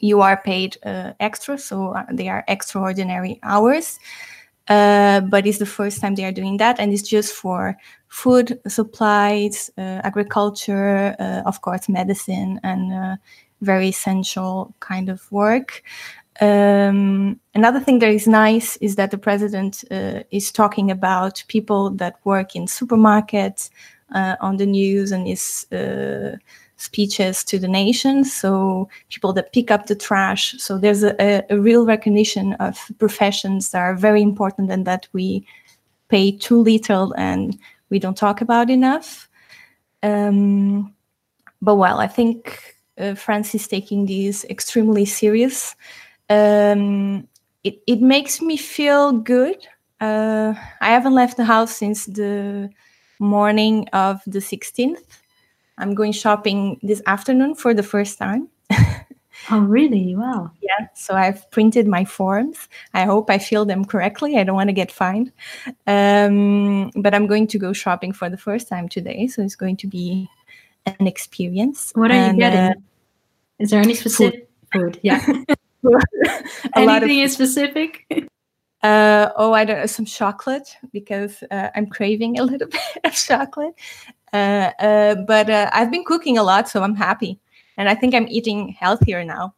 [0.00, 3.98] you are paid uh, extra, so uh, they are extraordinary hours.
[4.68, 7.74] Uh, but it's the first time they are doing that, and it's just for
[8.08, 13.16] food supplies, uh, agriculture, uh, of course, medicine, and uh,
[13.62, 15.82] very essential kind of work.
[16.40, 19.82] Um, another thing that is nice is that the president
[20.30, 23.70] is talking about people that work in supermarkets
[24.14, 25.66] on the news and is
[26.78, 28.24] speeches to the nation.
[28.24, 30.54] So people that pick up the trash.
[30.58, 35.46] So there's a, a, real recognition of professions that are very important and that we
[36.08, 37.58] pay too little and
[37.90, 39.28] we don't talk about enough.
[40.02, 40.94] Um,
[41.60, 45.74] but well, I think uh, France is taking these extremely serious.
[46.30, 47.26] Um,
[47.64, 49.66] it, it makes me feel good.
[50.00, 52.70] Uh, I haven't left the house since the
[53.18, 55.18] morning of the 16th
[55.78, 58.48] I'm going shopping this afternoon for the first time.
[59.50, 60.14] oh, really?
[60.14, 60.50] Wow.
[60.60, 60.88] Yeah.
[60.94, 62.68] So I've printed my forms.
[62.94, 64.36] I hope I fill them correctly.
[64.36, 65.32] I don't want to get fined.
[65.86, 69.28] Um, but I'm going to go shopping for the first time today.
[69.28, 70.28] So it's going to be
[70.86, 71.92] an experience.
[71.94, 72.60] What are and, you getting?
[72.60, 72.74] Uh,
[73.58, 74.94] Is there any specific food?
[74.94, 75.00] food.
[75.02, 75.24] Yeah.
[76.76, 78.04] Anything is specific?
[78.82, 83.14] Uh, oh, I don't know, some chocolate because uh, I'm craving a little bit of
[83.14, 83.74] chocolate.
[84.32, 87.40] Uh, uh, but uh, I've been cooking a lot, so I'm happy,
[87.76, 89.54] and I think I'm eating healthier now.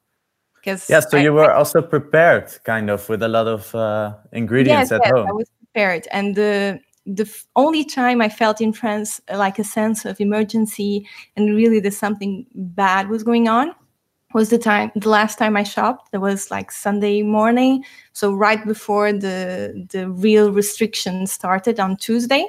[0.54, 3.74] Because yeah, so I, you were I, also prepared, kind of, with a lot of
[3.74, 5.28] uh, ingredients yes, at yes, home.
[5.28, 10.04] I was prepared, and the the only time I felt in France like a sense
[10.04, 13.74] of emergency and really that something bad was going on
[14.34, 16.12] was the time the last time I shopped.
[16.12, 22.46] That was like Sunday morning, so right before the the real restrictions started on Tuesday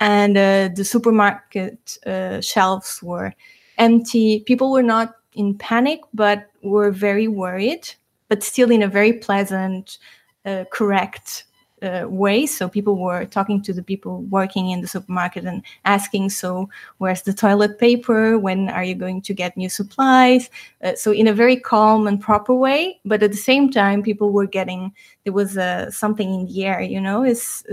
[0.00, 3.34] and uh, the supermarket uh, shelves were
[3.78, 4.40] empty.
[4.40, 7.88] People were not in panic, but were very worried,
[8.28, 9.98] but still in a very pleasant,
[10.44, 11.44] uh, correct
[11.82, 12.46] uh, way.
[12.46, 17.22] So people were talking to the people working in the supermarket and asking, "So where's
[17.22, 18.38] the toilet paper?
[18.38, 20.50] When are you going to get new supplies?"
[20.82, 24.30] Uh, so in a very calm and proper way, but at the same time, people
[24.30, 24.92] were getting
[25.24, 26.80] there was uh, something in the air.
[26.82, 27.64] You know, is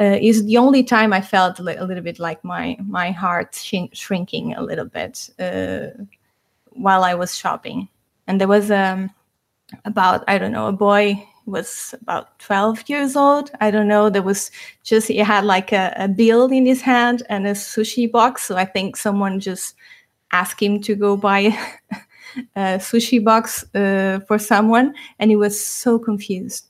[0.00, 3.10] uh, is the only time I felt a, li- a little bit like my my
[3.10, 5.88] heart sh- shrinking a little bit uh,
[6.70, 7.88] while I was shopping,
[8.26, 9.10] and there was um,
[9.84, 13.50] about I don't know a boy was about 12 years old.
[13.60, 14.10] I don't know.
[14.10, 14.50] There was
[14.84, 18.44] just, he had like a, a bill in his hand and a sushi box.
[18.44, 19.74] So I think someone just
[20.30, 21.40] asked him to go buy
[22.56, 24.94] a sushi box uh, for someone.
[25.18, 26.68] And he was so confused.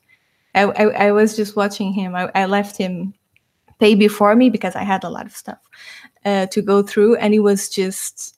[0.54, 2.14] I, I, I was just watching him.
[2.14, 3.14] I, I, left him
[3.78, 5.58] pay before me because I had a lot of stuff
[6.24, 7.16] uh, to go through.
[7.16, 8.36] And he was just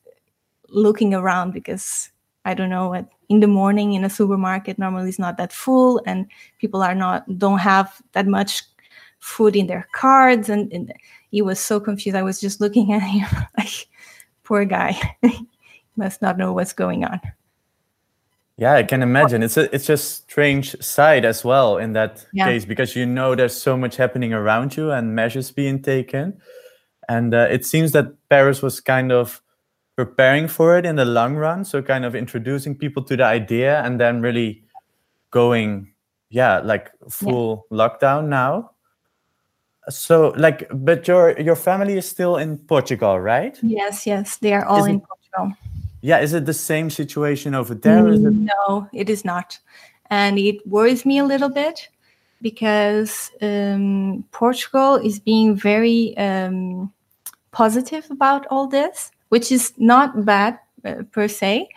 [0.69, 2.11] looking around because
[2.45, 6.01] I don't know what in the morning in a supermarket normally is not that full
[6.07, 6.27] and
[6.59, 8.63] people are not don't have that much
[9.19, 10.93] food in their cards and, and
[11.31, 12.17] he was so confused.
[12.17, 13.89] I was just looking at him like
[14.43, 14.99] poor guy.
[15.97, 17.21] must not know what's going on.
[18.61, 19.43] Yeah, I can imagine.
[19.43, 22.45] It's a it's a strange side as well in that yeah.
[22.45, 26.39] case because you know there's so much happening around you and measures being taken,
[27.09, 29.41] and uh, it seems that Paris was kind of
[29.97, 33.83] preparing for it in the long run so kind of introducing people to the idea
[33.83, 34.63] and then really
[35.31, 35.93] going
[36.31, 37.77] yeah like full yeah.
[37.77, 38.71] lockdown now
[39.91, 44.65] so like but your your family is still in portugal right yes yes they are
[44.65, 45.53] all is in portugal
[46.03, 48.21] yeah is it the same situation over there it...
[48.21, 49.59] no it is not
[50.11, 51.89] and it worries me a little bit
[52.43, 56.93] because um, portugal is being very um,
[57.53, 61.69] positive about all this which is not bad uh, per se.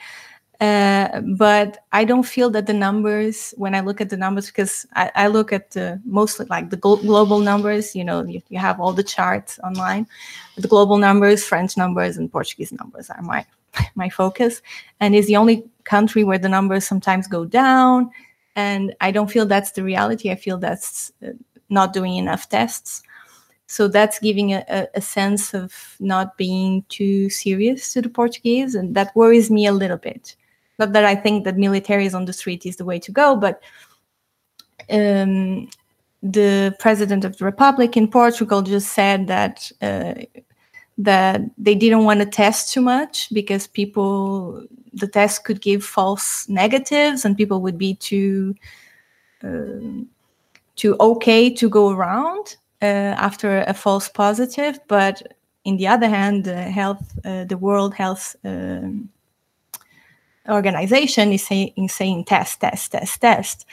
[0.61, 4.85] Uh, but I don't feel that the numbers, when I look at the numbers, because
[4.95, 8.79] I, I look at the mostly like the global numbers, you know, you, you, have
[8.79, 10.07] all the charts online.
[10.55, 13.45] The global numbers, French numbers, and Portuguese numbers are my
[13.95, 14.61] my focus,
[14.99, 18.09] and is the only country where the numbers sometimes go down.
[18.55, 20.29] And I don't feel that's the reality.
[20.31, 21.31] I feel that's uh,
[21.69, 23.01] not doing enough tests.
[23.65, 28.93] So that's giving a, a, sense of not being too serious to the Portuguese, and
[28.93, 30.35] that worries me a little bit.
[30.77, 33.61] Not that I think that militaries on the street is the way to go, but
[34.91, 35.69] um,
[36.21, 40.13] the president of the republic in Portugal just said that uh,
[40.97, 46.47] that they didn't want to test too much because people the test could give false
[46.47, 48.55] negatives and people would be too
[49.43, 50.03] uh,
[50.75, 55.21] too okay to go around uh, after a false positive, but
[55.63, 59.09] in the other hand, the health, uh, the World Health um,
[60.49, 63.65] Organization is saying, saying test, test, test, test.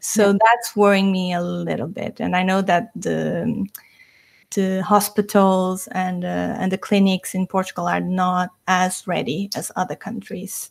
[0.00, 0.38] So yeah.
[0.44, 3.66] that's worrying me a little bit, and I know that the
[4.54, 9.96] the hospitals and uh, and the clinics in Portugal are not as ready as other
[9.96, 10.70] countries.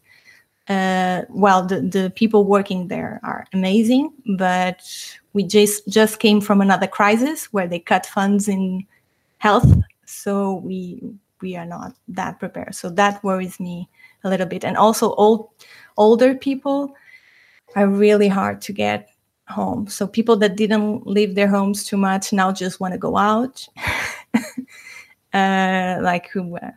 [0.68, 4.82] Uh, well, the, the people working there are amazing, but
[5.34, 8.86] we just just came from another crisis where they cut funds in
[9.38, 9.72] health
[10.06, 11.02] so we
[11.42, 13.88] we are not that prepared so that worries me
[14.24, 15.50] a little bit and also old
[15.98, 16.94] older people
[17.76, 19.10] are really hard to get
[19.48, 23.16] home so people that didn't leave their homes too much now just want to go
[23.18, 23.68] out
[25.34, 26.72] uh, like who uh,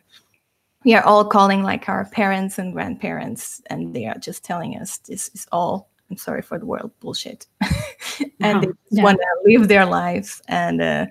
[0.84, 4.98] we are all calling like our parents and grandparents and they are just telling us
[4.98, 7.46] this is all I'm sorry for the world bullshit.
[8.40, 9.02] and they just yeah.
[9.02, 11.06] want to live their lives and uh,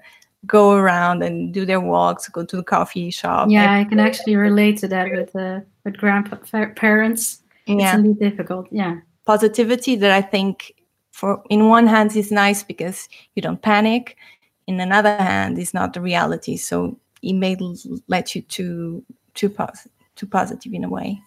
[0.45, 3.49] go around and do their walks, go to the coffee shop.
[3.49, 7.41] Yeah, I can actually relate to that with uh, with grandparents.
[7.65, 7.95] Yeah.
[7.95, 8.67] It's really difficult.
[8.71, 8.99] Yeah.
[9.25, 10.73] Positivity that I think
[11.19, 14.15] for in one hand it's nice because you don't panic.
[14.67, 16.55] In another hand it's not the reality.
[16.55, 17.57] So it may
[18.07, 19.03] let you to
[19.33, 21.21] too pos- too positive in a way.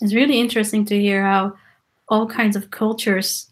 [0.00, 1.54] It's really interesting to hear how
[2.08, 3.50] all kinds of cultures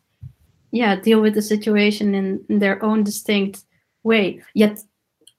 [0.72, 3.64] yeah deal with the situation in, in their own distinct
[4.02, 4.78] way yet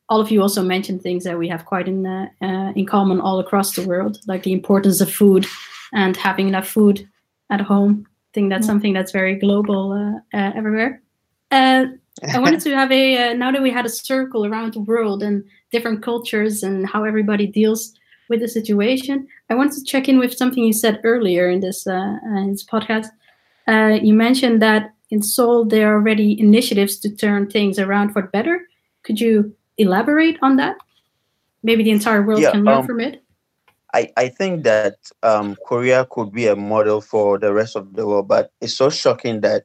[0.09, 3.21] all of you also mentioned things that we have quite in uh, uh, in common
[3.21, 5.45] all across the world like the importance of food
[5.93, 7.07] and having enough food
[7.49, 8.67] at home think that's yeah.
[8.67, 11.01] something that's very global uh, uh everywhere
[11.51, 11.85] uh,
[12.33, 15.23] i wanted to have a uh, now that we had a circle around the world
[15.23, 17.93] and different cultures and how everybody deals
[18.31, 19.27] with the situation.
[19.51, 22.65] I wanted to check in with something you said earlier in this, uh, in this
[22.65, 23.07] podcast.
[23.67, 28.23] Uh, you mentioned that in Seoul there are already initiatives to turn things around for
[28.23, 28.67] better.
[29.03, 30.77] Could you elaborate on that?
[31.61, 33.21] Maybe the entire world yeah, can learn um, from it.
[33.93, 38.07] I, I think that um, Korea could be a model for the rest of the
[38.07, 39.63] world, but it's so shocking that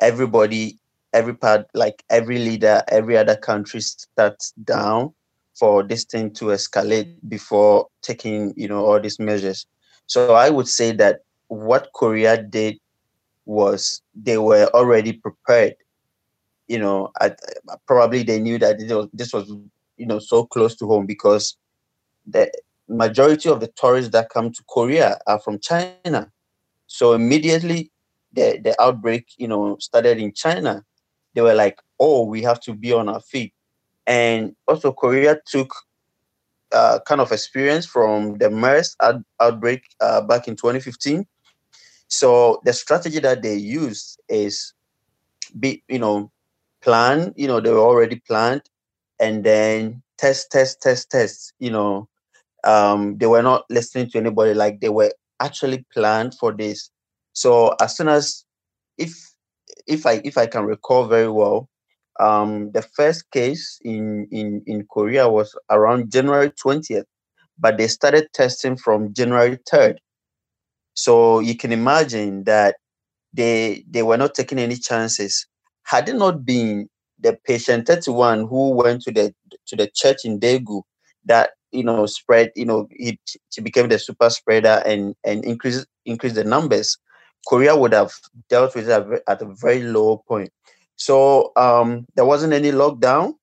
[0.00, 0.78] everybody,
[1.12, 5.12] every part, like every leader, every other country starts down
[5.54, 9.66] for this thing to escalate before taking, you know, all these measures.
[10.06, 12.78] So I would say that what Korea did
[13.46, 15.74] was they were already prepared.
[16.68, 17.12] You know,
[17.86, 19.48] probably they knew that this was,
[19.96, 21.56] you know, so close to home because
[22.26, 22.50] the
[22.88, 26.30] majority of the tourists that come to Korea are from China.
[26.86, 27.90] So immediately
[28.32, 30.84] the, the outbreak, you know, started in China.
[31.34, 33.52] They were like, oh, we have to be on our feet.
[34.06, 35.74] And also Korea took
[36.72, 41.26] uh, kind of experience from the MERS out- outbreak uh, back in 2015.
[42.08, 44.74] So the strategy that they use is
[45.58, 46.30] be, you know,
[46.82, 48.62] plan, you know, they were already planned
[49.20, 52.08] and then test, test, test, test, you know,
[52.66, 56.90] um, they were not listening to anybody like they were actually planned for this.
[57.32, 58.44] So as soon as
[58.98, 59.12] if
[59.86, 61.68] if i if i can recall very well
[62.20, 67.04] um, the first case in in in korea was around january 20th
[67.58, 69.96] but they started testing from january 3rd
[70.94, 72.76] so you can imagine that
[73.32, 75.46] they they were not taking any chances.
[75.82, 76.88] Had it not been
[77.18, 79.34] the patient 31 who went to the
[79.66, 80.82] to the church in daegu
[81.24, 83.18] that you know spread you know it
[83.50, 86.96] she became the super spreader and and increase increase the numbers
[87.46, 88.12] korea would have
[88.48, 90.50] dealt with it at a very low point.
[90.96, 93.34] So um there wasn't any lockdown.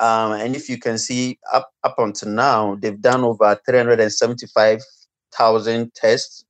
[0.00, 6.44] Um and if you can see up up until now they've done over 375,000 tests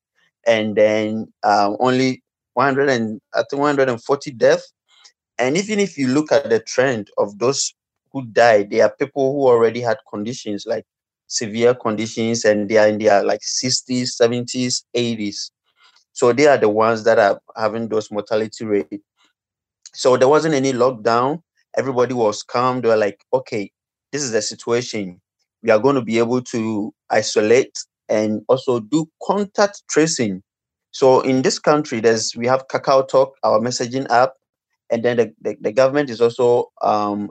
[0.47, 2.23] and then um, only
[2.55, 4.73] 100 and I think 140 deaths.
[5.39, 7.75] And even if you look at the trend of those
[8.13, 10.85] who died, they are people who already had conditions like
[11.35, 15.51] severe conditions and they are in their like 60s, 70s, 80s.
[16.13, 19.03] So they are the ones that are having those mortality rate.
[19.95, 21.43] So there wasn't any lockdown.
[21.77, 22.81] Everybody was calm.
[22.81, 23.71] They were like, okay,
[24.13, 25.21] this is the situation.
[25.63, 27.77] We are going to be able to isolate
[28.09, 30.43] and also do contact tracing.
[30.93, 34.35] So in this country, there's we have Kakao Talk, our messaging app,
[34.91, 37.31] and then the, the, the government is also um,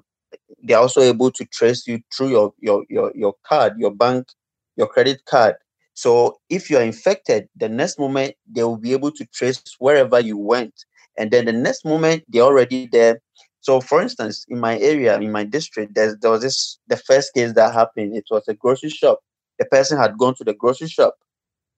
[0.63, 4.27] they're also able to trace you through your your your your card, your bank,
[4.75, 5.55] your credit card.
[5.93, 10.37] So if you're infected, the next moment they will be able to trace wherever you
[10.37, 10.73] went,
[11.17, 13.21] and then the next moment they're already there.
[13.61, 17.53] So, for instance, in my area, in my district, there was this the first case
[17.53, 18.15] that happened.
[18.15, 19.19] It was a grocery shop.
[19.57, 21.15] The person had gone to the grocery shop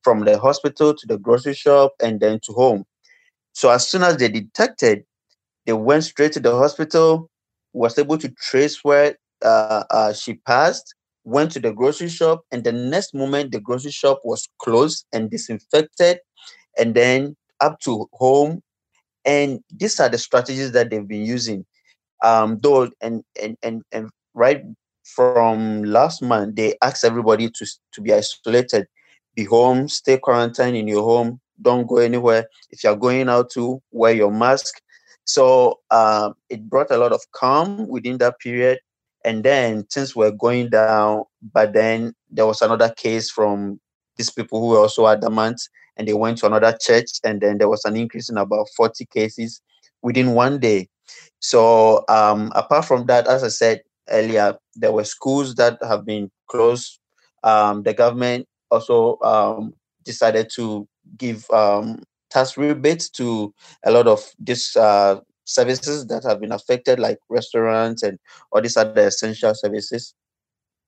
[0.02, 2.86] from the hospital to the grocery shop and then to home.
[3.54, 5.04] So as soon as they detected,
[5.66, 7.30] they went straight to the hospital
[7.76, 10.96] was able to trace where uh, uh, she passed,
[11.26, 15.30] went to the grocery shop, and the next moment the grocery shop was closed and
[15.30, 16.20] disinfected,
[16.78, 18.62] and then up to home.
[19.26, 21.66] And these are the strategies that they've been using.
[22.24, 24.64] Um, though, and and and and right
[25.04, 28.88] from last month, they asked everybody to to be isolated,
[29.36, 32.48] be home, stay quarantined in your home, don't go anywhere.
[32.72, 34.82] If you're going out to wear your mask,
[35.26, 38.80] so um, it brought a lot of calm within that period.
[39.26, 41.24] And then things were going down,
[41.54, 43.80] but then there was another case from
[44.18, 45.60] these people who were also adamant
[45.98, 49.06] and they went to another church and then there was an increase in about 40
[49.08, 49.62] cases
[50.04, 50.88] within one day.
[51.40, 56.30] So um, apart from that, as I said earlier, there were schools that have been
[56.48, 57.00] closed.
[57.44, 59.74] Um, the government also um,
[60.04, 62.04] decided to give um,
[62.36, 63.54] tax rebates to
[63.86, 68.20] a lot of these uh, services that have been affected, like restaurants and
[68.52, 70.14] all these other essential services.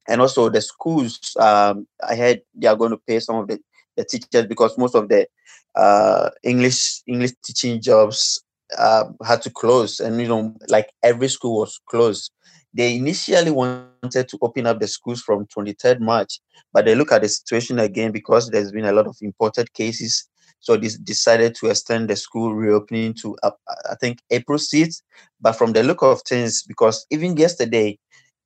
[0.10, 3.60] And also the schools, um, I heard they are going to pay some of the,
[3.96, 5.28] the teachers because most of the
[5.76, 8.44] uh, English English teaching jobs
[8.78, 12.32] uh, had to close, and you know, like every school was closed.
[12.74, 16.40] They initially wanted to open up the schools from 23rd March,
[16.74, 20.28] but they look at the situation again because there's been a lot of imported cases
[20.68, 23.52] so they decided to extend the school reopening to, uh,
[23.90, 25.02] I think, April 6th.
[25.40, 27.98] But from the look of things, because even yesterday,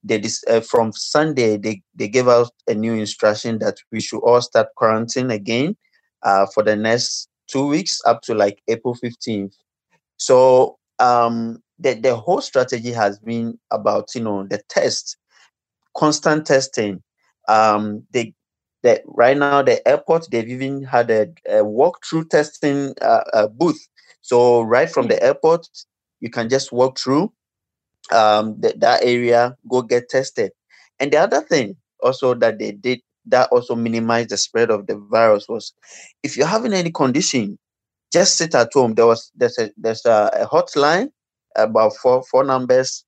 [0.03, 4.39] they uh, from Sunday, they, they gave out a new instruction that we should all
[4.39, 5.75] start quarantine again
[6.21, 9.55] uh, for the next two weeks up to like April 15th.
[10.17, 15.17] So um, the, the whole strategy has been about, you know, the test,
[15.97, 17.01] constant testing.
[17.47, 18.35] Um, they
[18.83, 23.87] that right now the airport they've even had a, a walk-through testing uh, booth.
[24.21, 25.67] So right from the airport,
[26.19, 27.31] you can just walk through
[28.11, 30.51] um, the, that area, go get tested.
[30.99, 34.95] And the other thing also that they did that also minimized the spread of the
[35.11, 35.73] virus was
[36.23, 37.57] if you're having any condition,
[38.11, 38.95] just sit at home.
[38.95, 41.09] There was there's a there's a, a hotline
[41.55, 43.05] about four four numbers.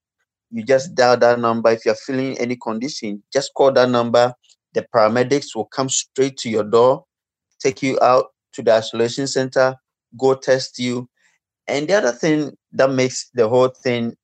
[0.52, 1.72] You just dial that number.
[1.72, 4.34] If you're feeling any condition, just call that number.
[4.74, 7.06] The paramedics will come straight to your door,
[7.60, 9.76] take you out to the isolation center,
[10.18, 11.10] go test you.
[11.68, 14.16] And the other thing that makes the whole thing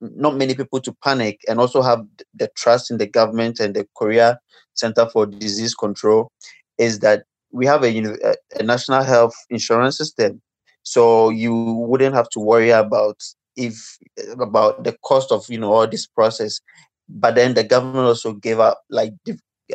[0.00, 2.04] not many people to panic and also have
[2.34, 4.38] the trust in the government and the Korea
[4.74, 6.30] Center for Disease Control
[6.78, 10.40] is that we have a, a national health insurance system.
[10.82, 13.16] So you wouldn't have to worry about
[13.56, 13.98] if
[14.38, 16.60] about the cost of you know all this process.
[17.08, 19.12] But then the government also gave up like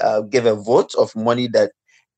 [0.02, 1.72] uh, gave a vote of money that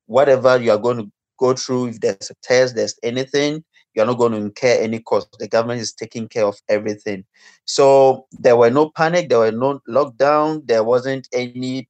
[0.07, 3.63] whatever you are going to go through, if there's a test, there's anything,
[3.93, 5.27] you're not going to incur any cost.
[5.39, 7.25] The government is taking care of everything.
[7.65, 11.89] So there were no panic, there were no lockdown, there wasn't any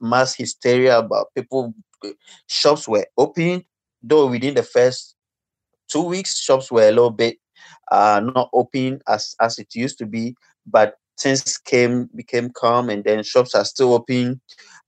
[0.00, 1.74] mass hysteria about people.
[2.46, 3.64] Shops were open,
[4.02, 5.16] though within the first
[5.88, 7.38] two weeks, shops were a little bit
[7.90, 10.36] uh, not open as as it used to be.
[10.66, 14.40] But things came became calm, and then shops are still open.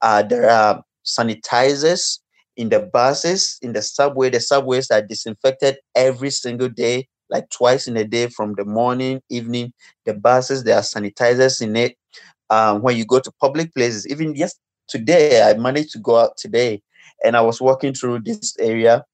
[0.03, 2.19] Uh, there are sanitizers
[2.57, 4.31] in the buses, in the subway.
[4.31, 9.21] The subways are disinfected every single day, like twice in a day from the morning,
[9.31, 9.73] evening.
[10.07, 11.97] The buses, there are sanitizers in it.
[12.51, 14.57] Um, when you go to public places, even yes,
[14.89, 16.83] today I managed to go out today,
[17.25, 19.05] and I was walking through this area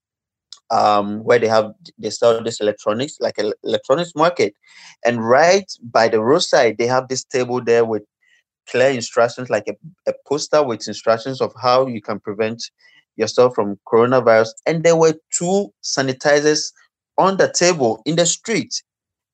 [0.71, 4.55] um, where they have they sell this electronics, like an electronics market,
[5.05, 8.03] and right by the roadside they have this table there with
[8.71, 9.75] clear instructions, like a,
[10.11, 12.63] a poster with instructions of how you can prevent
[13.17, 14.49] yourself from coronavirus.
[14.67, 16.73] And there were two sanitizers
[17.19, 18.83] on the table in the street,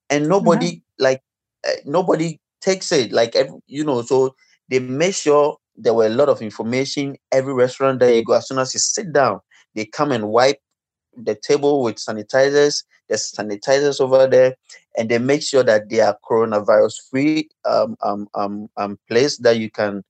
[0.09, 1.03] and nobody mm-hmm.
[1.03, 1.21] like
[1.67, 3.11] uh, nobody takes it.
[3.11, 4.35] Like every, you know, so
[4.69, 7.17] they make sure there were a lot of information.
[7.31, 9.39] Every restaurant that you go, as soon as you sit down,
[9.75, 10.59] they come and wipe
[11.15, 12.83] the table with sanitizers.
[13.07, 14.55] There's sanitizers over there,
[14.97, 19.57] and they make sure that they are coronavirus free um, um, um, um, place that
[19.57, 20.03] you can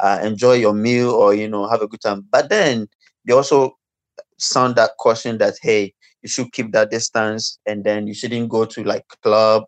[0.00, 2.26] uh, enjoy your meal or you know have a good time.
[2.30, 2.88] But then
[3.24, 3.76] they also
[4.38, 8.64] sound that caution that hey, you should keep that distance, and then you shouldn't go
[8.64, 9.64] to like club,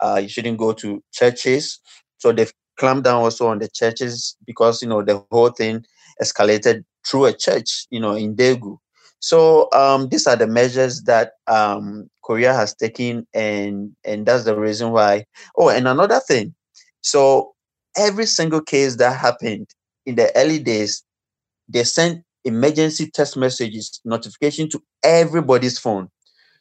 [0.00, 1.80] uh, you shouldn't go to churches.
[2.18, 5.84] So they've clamped down also on the churches because you know the whole thing
[6.22, 8.78] escalated through a church, you know, in Daegu.
[9.22, 14.58] So um, these are the measures that um, Korea has taken, and and that's the
[14.58, 15.26] reason why.
[15.56, 16.54] Oh, and another thing.
[17.02, 17.54] So
[17.96, 19.68] every single case that happened
[20.06, 21.04] in the early days,
[21.68, 26.08] they sent emergency text messages notification to everybody's phone.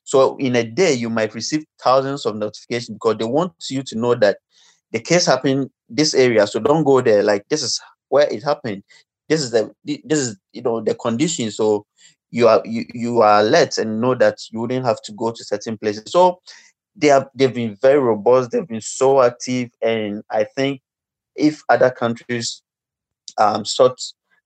[0.04, 4.00] So in a day, you might receive thousands of notifications because they want you to
[4.00, 4.40] know that
[4.92, 6.48] the case happened this area.
[6.48, 7.24] So don't go there.
[7.24, 8.84] Like this is where it happened.
[9.30, 11.52] This is the this is you know the condition.
[11.52, 11.86] So
[12.32, 15.44] you are you, you are alert and know that you wouldn't have to go to
[15.44, 16.06] certain places.
[16.08, 16.42] So
[16.96, 18.52] they have they've been very robust.
[18.52, 20.82] They've been so active, and I think
[21.36, 22.62] if other countries
[23.38, 24.00] um sought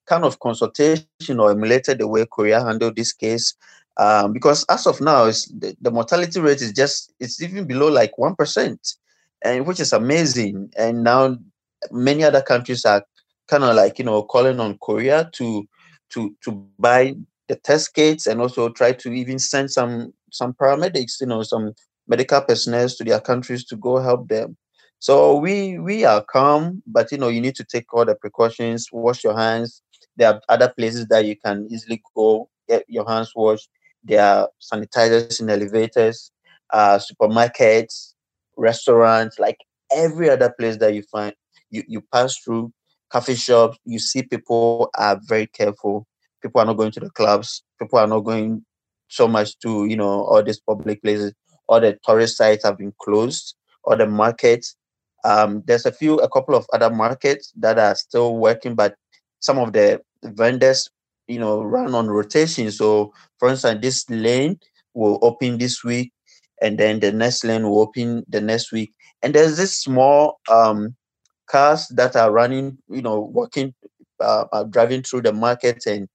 [0.06, 3.56] kind of consultation or emulated the way Korea handled this case.
[3.98, 8.18] Um, because as of now, the, the mortality rate is just it's even below like
[8.18, 8.96] one percent,
[9.44, 10.72] and which is amazing.
[10.78, 11.38] And now
[11.92, 13.06] many other countries are
[13.48, 15.68] kind of like you know calling on Korea to
[16.10, 17.16] to to buy
[17.48, 21.74] the test kits and also try to even send some some paramedics, you know, some
[22.08, 24.58] medical personnel to their countries to go help them.
[25.00, 28.88] So we we are calm, but you know you need to take all the precautions,
[28.92, 29.82] wash your hands,
[30.18, 33.70] there are other places that you can easily go get your hands washed.
[34.04, 36.32] There are sanitizers in elevators,
[36.72, 38.14] uh, supermarkets,
[38.58, 39.58] restaurants, like
[39.92, 41.34] every other place that you find
[41.70, 42.72] you, you pass through,
[43.10, 46.08] coffee shops, you see people are very careful.
[46.46, 47.64] People are not going to the clubs.
[47.82, 48.64] People are not going
[49.08, 51.34] so much to, you know, all these public places.
[51.68, 53.56] All the tourist sites have been closed.
[53.84, 54.76] All the markets.
[55.24, 58.94] Um, there's a few, a couple of other markets that are still working, but
[59.40, 60.88] some of the vendors,
[61.28, 62.70] you know, run on rotation.
[62.70, 64.60] So, for instance, this lane
[64.94, 66.14] will open this week,
[66.62, 68.94] and then the next lane will open the next week.
[69.24, 70.96] And there's this small um,
[71.48, 73.74] cars that are running, you know, walking,
[74.20, 76.08] uh, uh, driving through the market and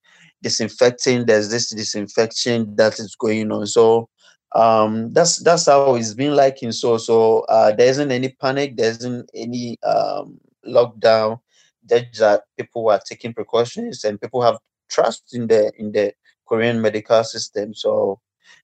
[0.43, 1.27] disinfecting.
[1.27, 3.67] There's this disinfection that is going on.
[3.67, 4.09] So
[4.55, 7.41] um, that's that's how it's been like in Seoul so.
[7.49, 8.77] Uh, there isn't any panic.
[8.77, 11.41] There isn't any um, lockdown
[11.87, 16.13] that people are taking precautions and people have trust in the in the
[16.47, 17.75] Korean medical system.
[17.75, 18.21] So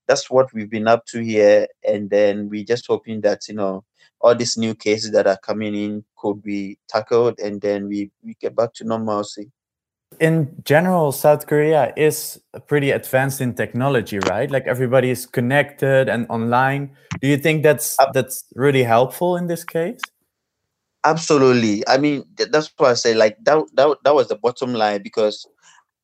[0.06, 1.68] that's what we've been up to here.
[1.86, 3.84] And then we're just hoping that, you know,
[4.20, 8.34] all these new cases that are coming in could be tackled and then we, we
[8.40, 9.50] get back to normalcy.
[10.20, 14.50] In general, South Korea is pretty advanced in technology, right?
[14.50, 16.96] Like everybody is connected and online.
[17.20, 20.00] Do you think that's that's really helpful in this case?
[21.04, 21.86] Absolutely.
[21.86, 23.64] I mean, that's why I say like that.
[23.74, 25.46] That, that was the bottom line because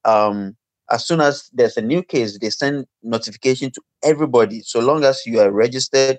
[0.05, 0.57] um,
[0.90, 4.61] as soon as there's a new case, they send notification to everybody.
[4.61, 6.18] So long as you are registered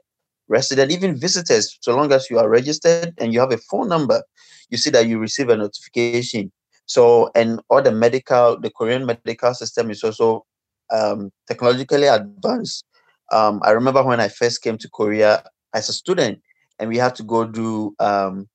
[0.49, 4.21] resident, even visitors, so long as you are registered and you have a phone number,
[4.69, 6.51] you see that you receive a notification.
[6.86, 10.45] So, and all the medical, the Korean medical system is also
[10.91, 12.86] um, technologically advanced.
[13.31, 16.41] Um, I remember when I first came to Korea as a student,
[16.79, 18.47] and we had to go do um,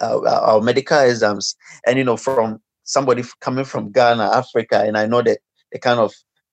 [0.00, 5.06] our, our medical exams, and you know, from somebody coming from Ghana, Africa, and I
[5.06, 5.38] know that
[5.72, 6.12] the kind of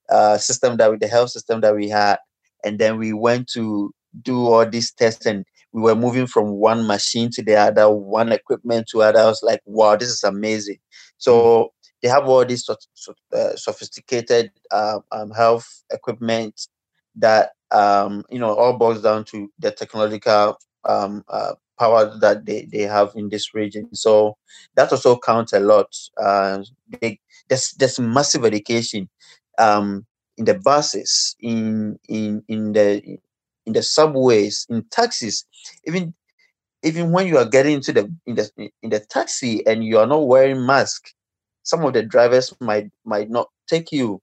[0.09, 2.17] uh, system that we, the health system that we had,
[2.63, 5.45] and then we went to do all these tests, and
[5.75, 9.19] we were moving from one machine to the other, one equipment to other.
[9.19, 10.77] I was like, wow, this is amazing.
[11.17, 11.67] So hmm.
[12.01, 16.67] they have all these uh, sophisticated uh, um, health equipment
[17.17, 22.69] that um, you know all boils down to the technological um, uh, power that they,
[22.71, 23.93] they have in this region.
[23.93, 24.37] So
[24.75, 25.93] that also counts a lot.
[26.21, 26.63] Uh,
[27.01, 27.19] they,
[27.49, 29.09] there's there's massive education
[29.57, 30.05] um,
[30.37, 33.19] in the buses, in in in the
[33.65, 35.45] in the subways, in taxis,
[35.85, 36.13] even
[36.83, 38.49] even when you are getting into the in the
[38.83, 41.11] in the taxi and you are not wearing mask,
[41.63, 44.21] some of the drivers might might not take you.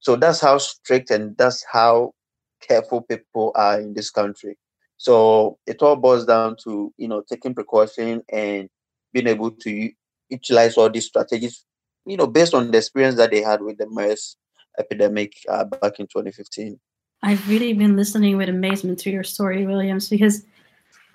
[0.00, 2.12] So that's how strict and that's how
[2.60, 4.58] careful people are in this country.
[4.98, 8.68] So it all boils down to you know taking precaution and
[9.12, 9.90] being able to
[10.28, 11.64] utilize all these strategies,
[12.06, 14.36] you know, based on the experience that they had with the MERS
[14.78, 16.78] epidemic uh, back in 2015.
[17.22, 20.44] I've really been listening with amazement to your story, Williams, because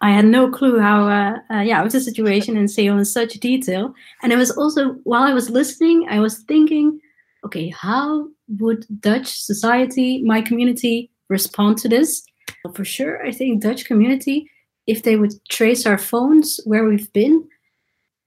[0.02, 3.34] I had no clue how, uh, uh, yeah, was a situation in Seoul in such
[3.34, 3.94] detail.
[4.22, 7.00] And it was also, while I was listening, I was thinking,
[7.44, 8.28] okay, how
[8.60, 12.24] would Dutch society, my community, respond to this?
[12.74, 14.50] For sure, I think Dutch community,
[14.86, 17.48] if they would trace our phones where we've been,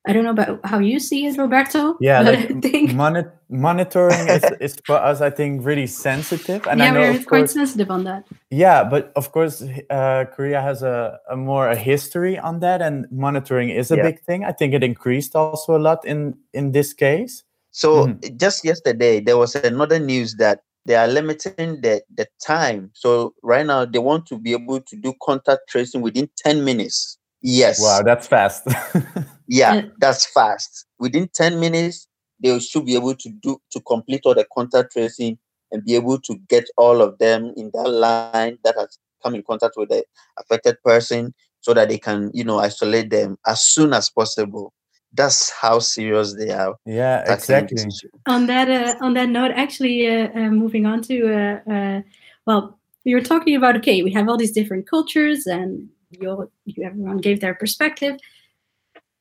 [0.07, 1.97] I don't know about how you see it, Roberto.
[2.01, 2.95] Yeah, like think...
[2.95, 6.67] monitoring is, is for us, I think, really sensitive.
[6.67, 8.25] And yeah, I know, we're quite course, sensitive on that.
[8.51, 13.07] Yeah, but of course, uh, Korea has a, a more a history on that, and
[13.11, 14.03] monitoring is a yeah.
[14.03, 14.45] big thing.
[14.45, 17.45] I think it increased also a lot in in this case.
[17.71, 18.37] So mm-hmm.
[18.37, 22.91] just yesterday, there was another news that they are limiting the, the time.
[22.95, 27.19] So right now they want to be able to do contact tracing within 10 minutes.
[27.43, 27.81] Yes.
[27.81, 28.67] Wow, that's fast.
[29.47, 30.87] yeah, that's fast.
[30.99, 32.07] Within 10 minutes,
[32.43, 35.39] they should be able to do to complete all the contact tracing
[35.73, 39.43] and be able to get all of them in that line that has come in
[39.43, 40.05] contact with the
[40.39, 44.73] affected person so that they can, you know, isolate them as soon as possible
[45.13, 46.77] that's how serious they are.
[46.87, 47.85] Yeah, exactly.
[48.27, 52.01] On that uh, on that note, actually, uh, uh, moving on to uh, uh,
[52.47, 56.51] well, we were talking about okay, we have all these different cultures, and you,
[56.83, 58.17] everyone gave their perspective.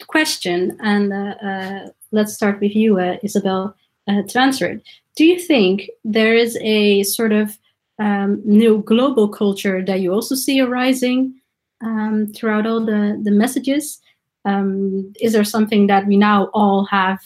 [0.08, 3.76] Question, and uh, let's start with you, Isabel,
[4.08, 4.84] to answer it.
[5.16, 7.58] Do you think there is a sort of
[8.00, 11.36] um, new global culture that you also see arising
[11.84, 14.00] um, throughout all the the messages?
[14.46, 17.20] um, is there something that we now all have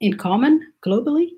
[0.00, 1.30] in common globally?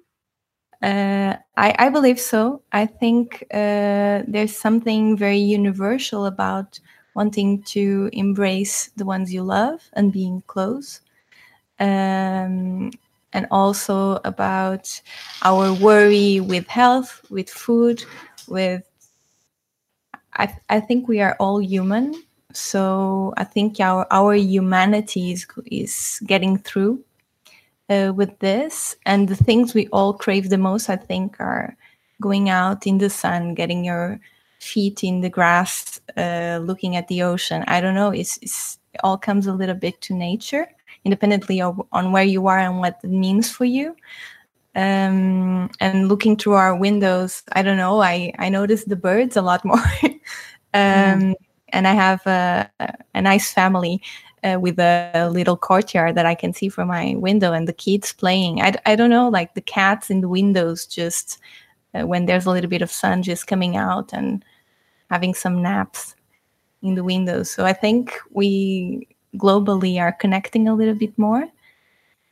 [0.82, 2.62] Uh, I, I, believe so.
[2.72, 6.80] I think uh, there's something very universal about
[7.14, 11.00] wanting to embrace the ones you love and being close.
[11.78, 12.90] Um,
[13.32, 15.00] and also about
[15.42, 18.04] our worry with health, with food,
[18.48, 18.82] with.
[20.34, 22.14] I, I think we are all human
[22.52, 27.04] so I think our our humanity is is getting through
[27.88, 31.76] uh, with this, and the things we all crave the most, I think, are
[32.20, 34.20] going out in the sun, getting your
[34.60, 37.64] feet in the grass, uh, looking at the ocean.
[37.66, 38.10] I don't know.
[38.10, 40.68] It's, it's it all comes a little bit to nature,
[41.04, 43.96] independently of on where you are and what it means for you.
[44.74, 48.00] Um, and looking through our windows, I don't know.
[48.00, 49.82] I I notice the birds a lot more.
[50.74, 51.34] um,
[51.72, 52.70] and I have a,
[53.14, 54.02] a nice family
[54.42, 58.12] uh, with a little courtyard that I can see from my window and the kids
[58.12, 58.60] playing.
[58.60, 61.38] I, I don't know, like the cats in the windows just
[61.94, 64.44] uh, when there's a little bit of sun just coming out and
[65.10, 66.14] having some naps
[66.82, 67.50] in the windows.
[67.50, 69.06] So I think we
[69.36, 71.42] globally are connecting a little bit more.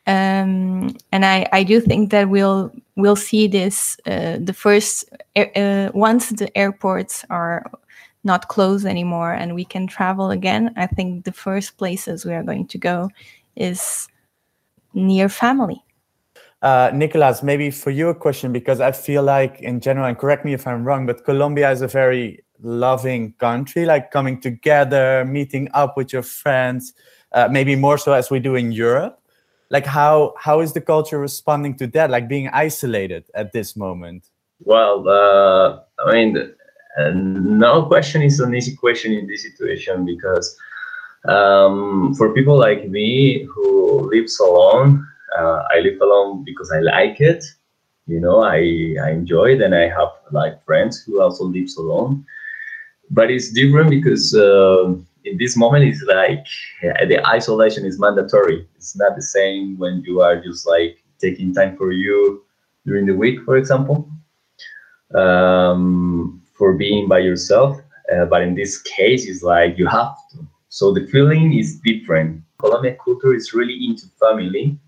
[0.06, 5.04] Um, and I, I do think that we'll we'll see this uh, the first
[5.36, 7.70] uh, once the airports are
[8.24, 12.42] not closed anymore and we can travel again, I think the first places we are
[12.42, 13.10] going to go
[13.54, 14.08] is
[14.94, 15.82] near family.
[16.62, 20.44] Uh, Nicolas, maybe for you a question because I feel like in general, and correct
[20.44, 25.68] me if I'm wrong, but Colombia is a very loving country, like coming together, meeting
[25.74, 26.92] up with your friends,
[27.32, 29.20] uh, maybe more so as we do in Europe.
[29.70, 32.10] Like how how is the culture responding to that?
[32.10, 34.30] Like being isolated at this moment.
[34.64, 36.36] Well, uh, I mean,
[36.98, 40.56] uh, no question is an easy question in this situation because
[41.26, 45.06] um, for people like me who lives alone,
[45.38, 47.44] uh, I live alone because I like it.
[48.06, 52.24] You know, I, I enjoy it and I have like friends who also lives alone.
[53.10, 54.94] But it's different because uh,
[55.24, 56.44] in this moment it's like
[56.82, 58.68] yeah, the isolation is mandatory.
[58.76, 62.44] It's not the same when you are just like taking time for you
[62.86, 64.08] during the week, for example,
[65.14, 67.80] um, for being by yourself.
[68.12, 70.46] Uh, but in this case, it's like you have to.
[70.70, 72.42] So the feeling is different.
[72.58, 74.78] Colombian culture is really into family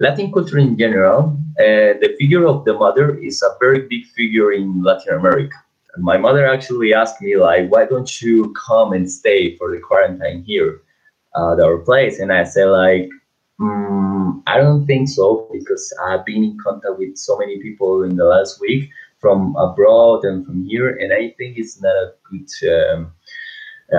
[0.00, 4.52] Latin culture in general, uh, the figure of the mother is a very big figure
[4.52, 5.56] in Latin America.
[5.98, 10.42] My mother actually asked me, like, why don't you come and stay for the quarantine
[10.42, 10.82] here
[11.36, 12.18] uh, at our place?
[12.18, 13.08] And I said, like,
[13.60, 18.16] mm, I don't think so because I've been in contact with so many people in
[18.16, 18.90] the last week
[19.20, 22.48] from abroad and from here, and I think it's not a good
[22.92, 23.12] um,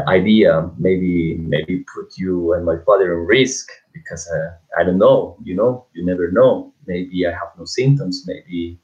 [0.08, 0.70] idea.
[0.78, 5.56] Maybe maybe put you and my father in risk because uh, I don't know, you
[5.56, 6.74] know, you never know.
[6.86, 8.80] Maybe I have no symptoms, maybe.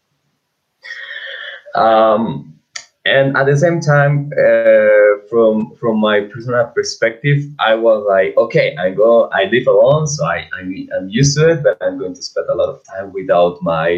[1.75, 2.59] Um,
[3.05, 8.75] and at the same time, uh, from from my personal perspective, I was like, okay,
[8.77, 10.61] I go, I live alone, so I, I
[10.95, 13.89] I'm used to it, but I'm going to spend a lot of time without my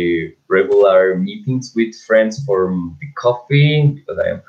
[0.47, 4.41] regular meetings with friends for the coffee because I am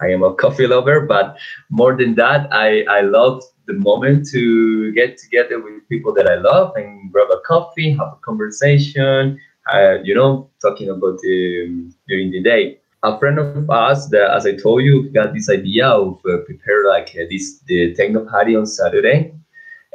[0.00, 1.36] I am a coffee lover, but
[1.68, 6.36] more than that, I, I love the moment to get together with people that I
[6.36, 9.38] love and grab a coffee, have a conversation,
[9.72, 12.79] uh, you know, talking about the, during the day.
[13.02, 16.86] A friend of us that, as I told you, got this idea of uh, prepare
[16.86, 19.32] like uh, this the techno party on Saturday,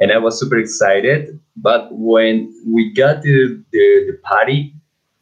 [0.00, 1.38] and I was super excited.
[1.56, 4.74] But when we got to the, the party,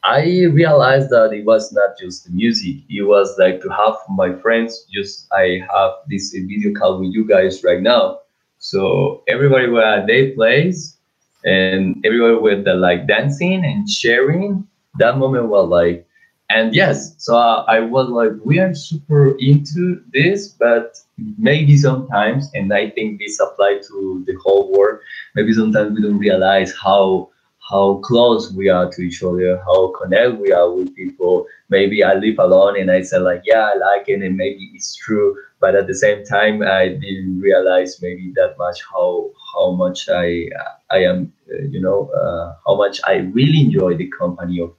[0.02, 2.76] I realized that it was not just the music.
[2.88, 4.86] It was like to have my friends.
[4.90, 8.20] Just I have this video call with you guys right now.
[8.58, 10.96] So everybody were at their place,
[11.44, 14.66] and everybody the, like dancing and sharing.
[14.98, 16.06] That moment was like,
[16.50, 20.96] and yes, so I was like, we are super into this, but
[21.38, 25.00] maybe sometimes, and I think this applied to the whole world.
[25.34, 27.30] Maybe sometimes we don't realize how
[27.70, 31.46] how close we are to each other, how connected we are with people.
[31.70, 34.94] Maybe I live alone and I said like, yeah, I like it, and maybe it's
[34.96, 35.34] true.
[35.60, 40.50] But at the same time, I didn't realize maybe that much how how much I
[40.90, 44.74] I am, uh, you know, uh, how much I really enjoy the company of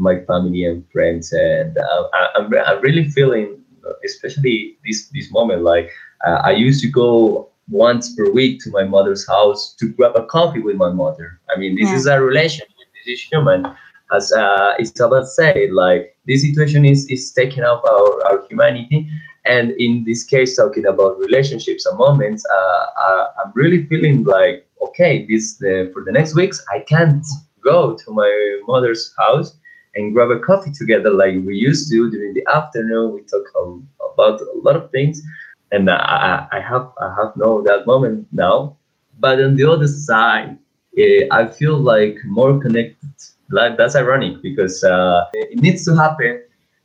[0.00, 3.62] my family and friends, and uh, I, I'm I'm really feeling,
[4.04, 5.90] especially this this moment, like
[6.26, 10.26] uh, I used to go once per week to my mother's house to grab a
[10.26, 11.40] coffee with my mother.
[11.54, 11.96] I mean, this yeah.
[11.96, 12.68] is a relationship.
[13.06, 13.66] This is human.
[14.12, 19.08] As uh, Isabel said, like this situation is is taking up our, our humanity.
[19.46, 24.66] And in this case, talking about relationships and moments, uh, uh, I'm really feeling like,
[24.86, 27.24] okay, this uh, for the next weeks, I can't
[27.64, 28.32] go to my
[28.66, 29.56] mother's house
[29.94, 33.12] and grab a coffee together like we used to during the afternoon.
[33.14, 33.46] We talk
[34.14, 35.22] about a lot of things
[35.72, 38.76] and I, I have I have known that moment now.
[39.18, 40.58] But on the other side,
[40.96, 43.10] eh, I feel like more connected.
[43.50, 46.42] Like that's ironic because uh, it needs to happen.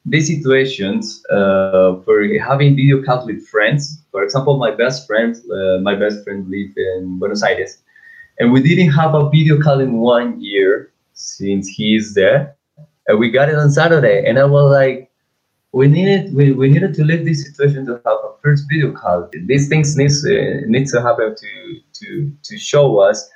[0.07, 4.03] These situations uh, for having video calls with friends.
[4.11, 7.79] For example, my best friend, uh, my best friend live in Buenos Aires,
[8.39, 12.54] and we didn't have a video call in one year since he is there.
[13.07, 15.11] And we got it on Saturday, and I was like,
[15.75, 19.29] we needed we, we needed to leave this situation to have a first video call.
[19.33, 21.51] These things needs uh, need to happen to
[21.99, 23.29] to to show us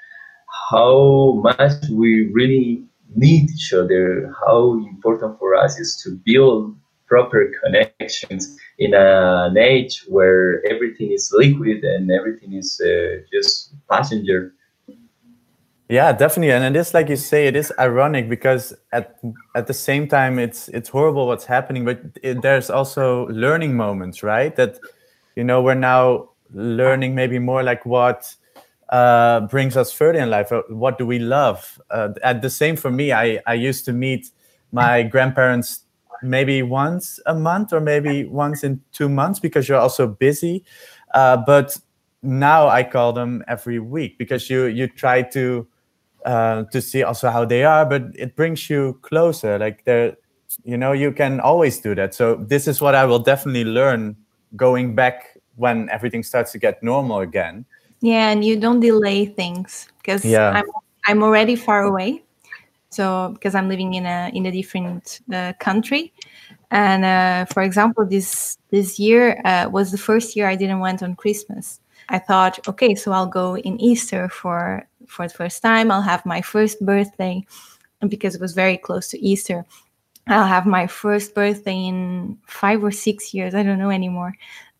[0.71, 4.33] how much we really need each other.
[4.45, 6.75] How important for us is to build
[7.07, 14.53] proper connections in an age where everything is liquid and everything is uh, just passenger
[15.89, 19.19] yeah, definitely, and it is like you say, it is ironic because at
[19.55, 24.21] at the same time, it's it's horrible what's happening, but it, there's also learning moments,
[24.21, 24.55] right?
[24.55, 24.79] That
[25.35, 28.35] you know we're now learning maybe more like what
[28.89, 30.51] uh, brings us further in life.
[30.51, 31.81] Uh, what do we love?
[31.89, 34.29] Uh, at the same for me, I I used to meet
[34.71, 35.85] my grandparents
[36.21, 40.63] maybe once a month or maybe once in two months because you're also busy.
[41.15, 41.75] Uh, but
[42.21, 45.67] now I call them every week because you you try to
[46.25, 49.57] uh, to see also how they are, but it brings you closer.
[49.57, 50.17] Like there,
[50.63, 52.13] you know, you can always do that.
[52.13, 54.15] So this is what I will definitely learn
[54.55, 57.65] going back when everything starts to get normal again.
[58.01, 60.51] Yeah, and you don't delay things because Yeah.
[60.51, 60.65] I'm
[61.05, 62.23] I'm already far away.
[62.89, 66.11] So because I'm living in a in a different uh, country,
[66.71, 71.03] and uh, for example, this this year uh, was the first year I didn't went
[71.03, 71.79] on Christmas.
[72.09, 75.91] I thought, okay, so I'll go in Easter for for the first time.
[75.91, 77.45] I'll have my first birthday,
[78.07, 79.65] because it was very close to Easter,
[80.27, 83.55] I'll have my first birthday in five or six years.
[83.55, 84.33] I don't know anymore.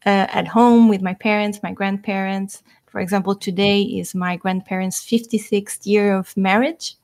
[0.05, 2.63] Uh, at home with my parents, my grandparents.
[2.87, 6.95] For example, today is my grandparents' 56th year of marriage.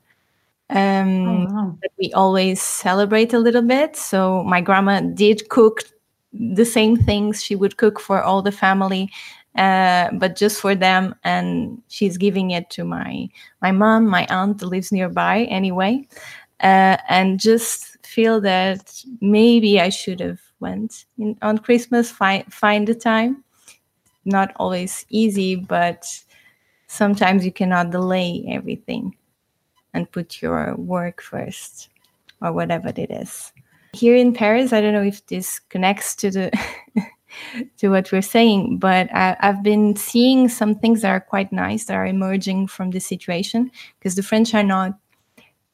[0.70, 1.78] Um, Oh, wow.
[1.98, 3.96] we always celebrate a little bit.
[3.96, 5.82] So my grandma did cook
[6.32, 9.10] the same things she would cook for all the family,
[9.56, 11.14] uh, but just for them.
[11.24, 13.28] And she's giving it to my
[13.62, 16.06] my mom, my aunt lives nearby anyway,
[16.60, 22.10] uh, and just feel that maybe I should have went in, on Christmas.
[22.10, 23.44] Find find the time.
[24.24, 26.06] Not always easy, but
[26.88, 29.16] sometimes you cannot delay everything
[29.94, 31.88] and put your work first
[32.42, 33.52] or whatever it is.
[33.92, 36.50] Here in Paris, I don't know if this connects to the
[37.78, 41.86] to what we're saying, but I, I've been seeing some things that are quite nice
[41.86, 44.98] that are emerging from this situation because the French are not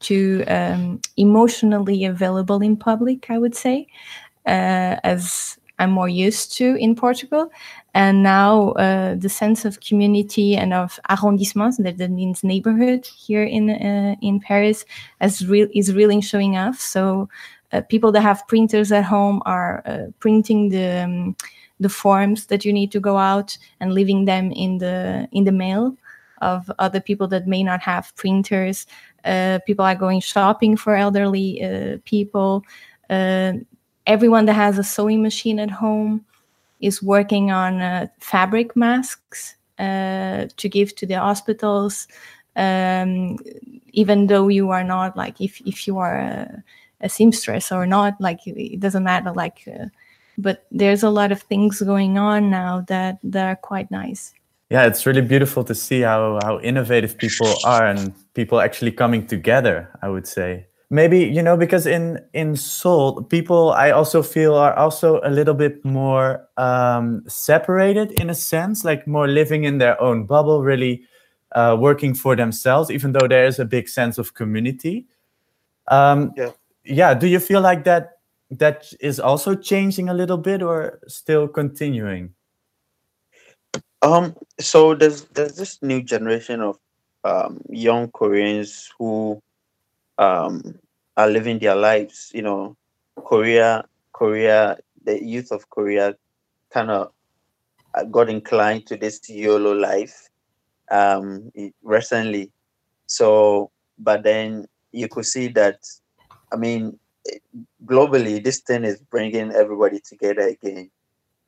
[0.00, 3.86] too um, emotionally available in public, I would say,
[4.46, 7.50] uh, as I'm more used to in Portugal.
[7.94, 13.70] And now uh, the sense of community and of arrondissements, that, means neighborhood here in
[13.70, 14.84] uh, in Paris,
[15.20, 16.78] as real is really showing off.
[16.78, 17.28] So
[17.80, 21.36] people that have printers at home are uh, printing the um,
[21.80, 25.52] the forms that you need to go out and leaving them in the in the
[25.52, 25.96] mail
[26.40, 28.86] of other people that may not have printers.
[29.24, 32.64] Uh, people are going shopping for elderly uh, people.
[33.08, 33.52] Uh,
[34.06, 36.24] everyone that has a sewing machine at home
[36.80, 42.08] is working on uh, fabric masks uh, to give to the hospitals.
[42.56, 43.38] Um,
[43.92, 46.62] even though you are not like if if you are
[47.02, 49.32] a, a seamstress or not, like it- it doesn't matter.
[49.32, 49.86] Like, uh,
[50.38, 54.32] but there's a lot of things going on now that that are quite nice.
[54.70, 59.26] Yeah, it's really beautiful to see how how innovative people are and people actually coming
[59.26, 59.88] together.
[60.02, 64.74] I would say maybe you know because in in Seoul, people I also feel are
[64.78, 70.00] also a little bit more um, separated in a sense, like more living in their
[70.00, 71.02] own bubble, really
[71.54, 75.04] uh, working for themselves, even though there is a big sense of community.
[75.88, 76.52] Um, Yeah.
[76.84, 77.14] Yeah.
[77.14, 78.18] Do you feel like that
[78.50, 82.34] that is also changing a little bit, or still continuing?
[84.02, 86.78] Um, so there's there's this new generation of
[87.24, 89.40] um, young Koreans who
[90.18, 90.78] um,
[91.16, 92.30] are living their lives.
[92.34, 92.76] You know,
[93.16, 96.16] Korea, Korea, the youth of Korea,
[96.70, 97.12] kind of
[98.10, 100.28] got inclined to this YOLO life
[100.90, 101.52] um,
[101.82, 102.50] recently.
[103.06, 105.78] So, but then you could see that.
[106.52, 106.98] I mean,
[107.84, 110.90] globally, this thing is bringing everybody together again.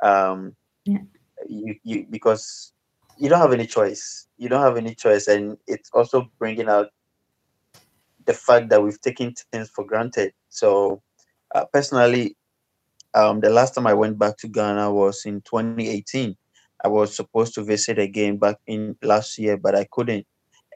[0.03, 0.57] Um,
[1.47, 2.73] you, you because
[3.19, 4.27] you don't have any choice.
[4.39, 6.89] You don't have any choice, and it's also bringing out
[8.27, 10.33] the fact that we've taken things for granted.
[10.49, 11.03] So,
[11.55, 12.37] uh, personally,
[13.15, 16.37] um, the last time I went back to Ghana was in 2018.
[16.85, 20.27] I was supposed to visit again back in last year, but I couldn't.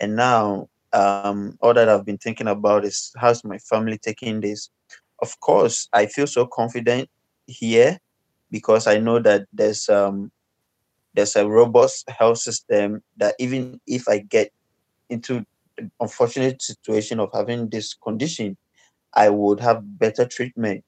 [0.01, 4.71] And now, um, all that I've been thinking about is how's my family taking this.
[5.21, 7.09] Of course, I feel so confident
[7.47, 7.99] here
[8.51, 10.31] because I know that there's um,
[11.15, 14.53] there's a robust health system that even if I get
[15.11, 15.45] into
[16.01, 18.57] unfortunate situation of having this condition,
[19.15, 20.85] I would have better treatment.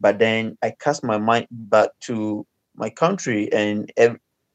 [0.00, 3.90] But then I cast my mind back to my country and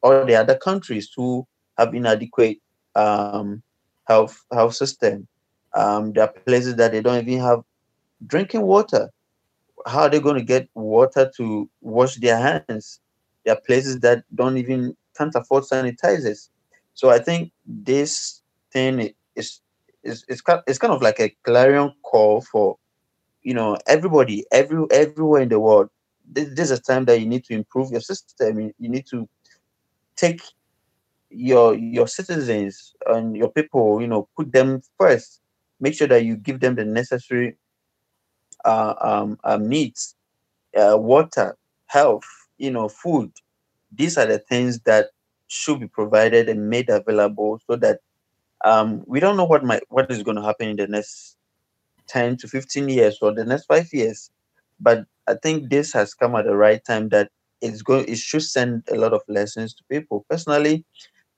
[0.02, 1.46] all the other countries who
[1.78, 2.58] have inadequate
[2.94, 3.62] um,
[4.04, 5.26] health health system.
[5.74, 7.62] Um, there are places that they don't even have
[8.26, 9.10] drinking water.
[9.86, 13.00] How are they going to get water to wash their hands?
[13.44, 16.48] There are places that don't even can't afford sanitizers.
[16.94, 18.42] So I think this
[18.72, 19.60] thing is
[20.02, 22.76] is is kind it's kind of like a clarion call for
[23.42, 25.88] you know everybody every everywhere in the world.
[26.30, 28.72] This, this is a time that you need to improve your system.
[28.78, 29.28] You need to
[30.16, 30.42] take
[31.32, 34.00] your your citizens and your people.
[34.00, 35.40] You know, put them first.
[35.80, 37.56] Make sure that you give them the necessary
[38.64, 40.14] uh, um, um, needs,
[40.76, 41.56] uh, water,
[41.86, 42.24] health,
[42.58, 43.32] you know, food.
[43.90, 45.06] These are the things that
[45.48, 48.00] should be provided and made available so that
[48.64, 51.36] um, we don't know what might what is going to happen in the next
[52.08, 54.30] 10 to 15 years or the next five years
[54.80, 57.30] but i think this has come at the right time that
[57.60, 60.84] it's going it should send a lot of lessons to people personally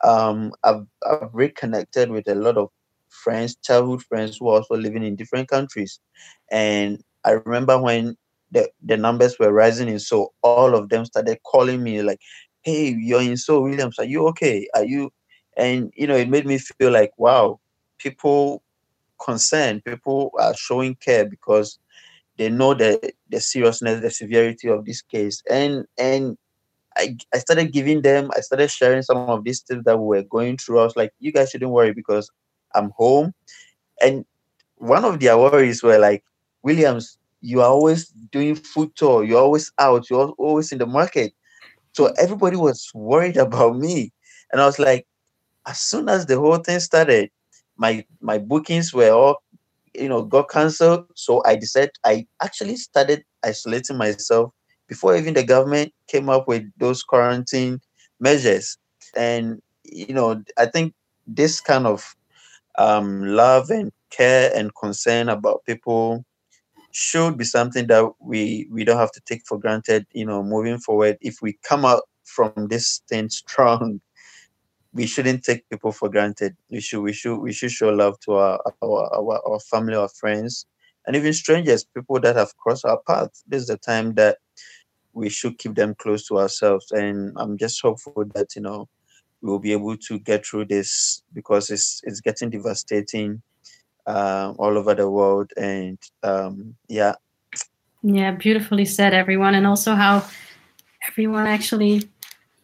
[0.03, 2.69] um, I've, I've reconnected with a lot of
[3.09, 6.01] friends childhood friends who are also living in different countries.
[6.51, 8.17] And i remember when
[8.51, 12.21] the, the numbers were rising in Seoul all of them started calling me like
[12.63, 14.69] hey you're in Seoul williams are you okay?
[14.75, 15.13] Are you
[15.57, 17.61] and you know it made me feel like wow
[17.99, 18.63] people
[19.25, 21.79] concerned people are showing care because
[22.37, 25.43] they know the the seriousness the severity of this case.
[25.51, 26.37] And and
[26.97, 30.23] I, I started giving them i started sharing some of these things that we were
[30.23, 30.81] going through.
[30.81, 32.31] I was like you guys shouldn't worry because
[32.75, 33.33] i'm home.
[34.03, 34.25] And
[34.77, 36.25] one of their worries were like
[36.63, 39.23] williams you are always doing food tour.
[39.23, 40.09] You're always out.
[40.09, 41.35] You're always in the market.
[41.93, 44.13] So everybody was worried about me.
[44.53, 45.07] And i was like
[45.67, 47.31] as soon as the whole thing started,
[47.77, 49.43] my my bookings were all
[49.95, 51.07] you know got cancelled.
[51.15, 54.53] So I decided I actually started isolating myself
[54.89, 57.81] before even the government came up with those quarantine
[58.21, 58.79] measures.
[59.17, 60.95] And you know, I think
[61.27, 62.15] this kind of
[62.79, 66.25] um, love and care and concern about people
[66.93, 70.07] should be something that we we don't have to take for granted.
[70.13, 74.01] You know, moving forward, if we come out from this thing strong
[74.95, 76.57] we shouldn't take people for granted.
[76.71, 80.09] We should we should we should show love to our our, our, our family, our
[80.09, 80.67] friends,
[81.07, 83.31] and even strangers, people that have crossed our path.
[83.47, 84.39] This is the time that
[85.15, 86.91] we should keep them close to ourselves.
[86.93, 88.89] And I'm just hopeful that you know
[89.41, 93.43] we'll be able to get through this because it's it's getting devastating
[94.07, 95.51] um, all over the world.
[95.57, 97.15] And um, yeah,
[98.05, 100.27] yeah, beautifully said, everyone, and also how
[101.09, 102.09] everyone actually,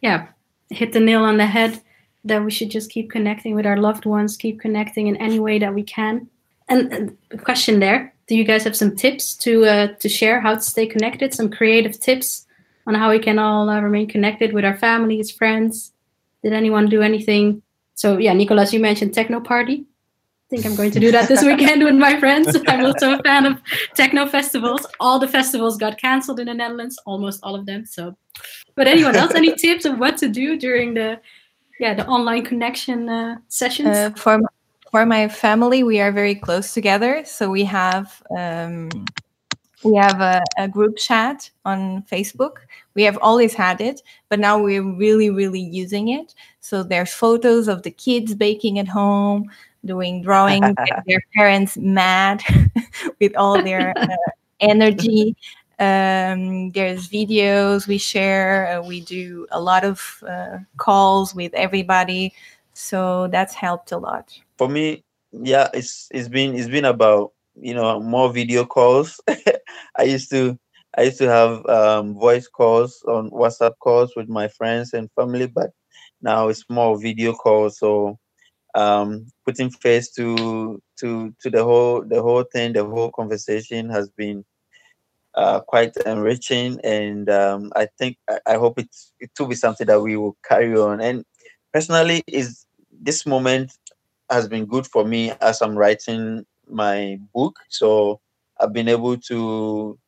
[0.01, 0.27] yeah,
[0.69, 1.81] hit the nail on the head
[2.23, 5.57] that we should just keep connecting with our loved ones, keep connecting in any way
[5.57, 6.29] that we can.
[6.69, 10.55] And a question there: Do you guys have some tips to uh, to share how
[10.55, 11.33] to stay connected?
[11.33, 12.47] Some creative tips
[12.87, 15.91] on how we can all uh, remain connected with our families, friends.
[16.41, 17.61] Did anyone do anything?
[17.95, 19.83] So yeah, Nicolas, you mentioned techno party.
[19.83, 22.55] I think I'm going to do that this weekend with my friends.
[22.69, 23.59] I'm also a fan of
[23.95, 24.87] techno festivals.
[25.01, 27.85] All the festivals got cancelled in the Netherlands, almost all of them.
[27.85, 28.15] So,
[28.75, 31.19] but anyone else, any tips of what to do during the
[31.81, 33.89] yeah the online connection uh, sessions?
[33.89, 34.39] Uh, for
[34.91, 38.21] for my family, we are very close together, so we have.
[38.37, 38.89] Um,
[39.83, 42.57] we have a, a, group chat on Facebook.
[42.93, 46.35] We have always had it, but now we're really, really using it.
[46.59, 49.49] So there's photos of the kids baking at home,
[49.83, 50.61] doing drawing,
[51.07, 52.43] their parents mad
[53.19, 54.07] with all their uh,
[54.59, 55.35] energy.
[55.79, 58.67] Um, there's videos we share.
[58.67, 62.35] Uh, we do a lot of uh, calls with everybody,
[62.73, 64.39] so that's helped a lot.
[64.61, 69.19] For me, yeah, it's it's been it's been about you know more video calls.
[69.97, 70.55] I used to
[70.95, 75.47] I used to have um, voice calls on WhatsApp calls with my friends and family,
[75.47, 75.71] but
[76.21, 77.79] now it's more video calls.
[77.79, 78.19] So
[78.75, 84.09] um, putting face to to to the whole the whole thing, the whole conversation has
[84.11, 84.45] been
[85.35, 88.89] uh, quite enriching, and um, I think I, I hope it
[89.19, 91.01] it will be something that we will carry on.
[91.01, 91.25] And
[91.73, 93.71] personally, is this moment
[94.31, 97.59] has been good for me as I'm writing my book.
[97.69, 98.19] So
[98.59, 99.99] I've been able to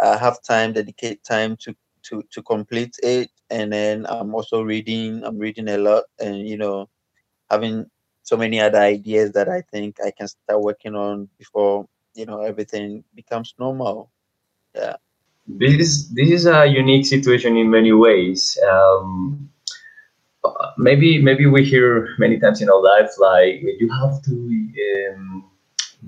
[0.00, 1.74] uh, have time, dedicate time to
[2.04, 5.22] to to complete it, and then I'm also reading.
[5.24, 6.88] I'm reading a lot, and you know,
[7.50, 7.86] having
[8.22, 12.40] so many other ideas that I think I can start working on before you know
[12.42, 14.10] everything becomes normal
[14.74, 14.96] yeah
[15.46, 19.48] this this is a unique situation in many ways um,
[20.76, 24.34] maybe maybe we hear many times in our life like you have to
[24.86, 25.44] um,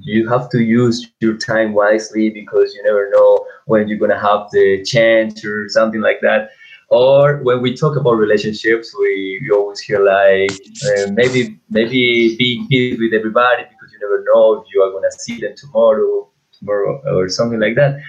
[0.01, 4.51] you have to use your time wisely because you never know when you're gonna have
[4.53, 6.51] the chance or something like that
[6.89, 10.51] or when we talk about relationships we, we always hear like
[10.87, 15.13] uh, maybe maybe be peace with everybody because you never know if you are gonna
[15.19, 16.29] see them tomorrow
[16.59, 18.01] tomorrow or something like that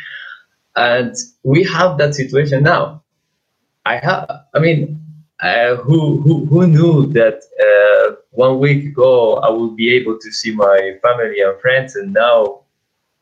[0.75, 3.03] and we have that situation now.
[3.85, 5.00] I have, I mean,
[5.41, 10.31] uh, who, who who knew that uh, one week ago I would be able to
[10.31, 12.61] see my family and friends, and now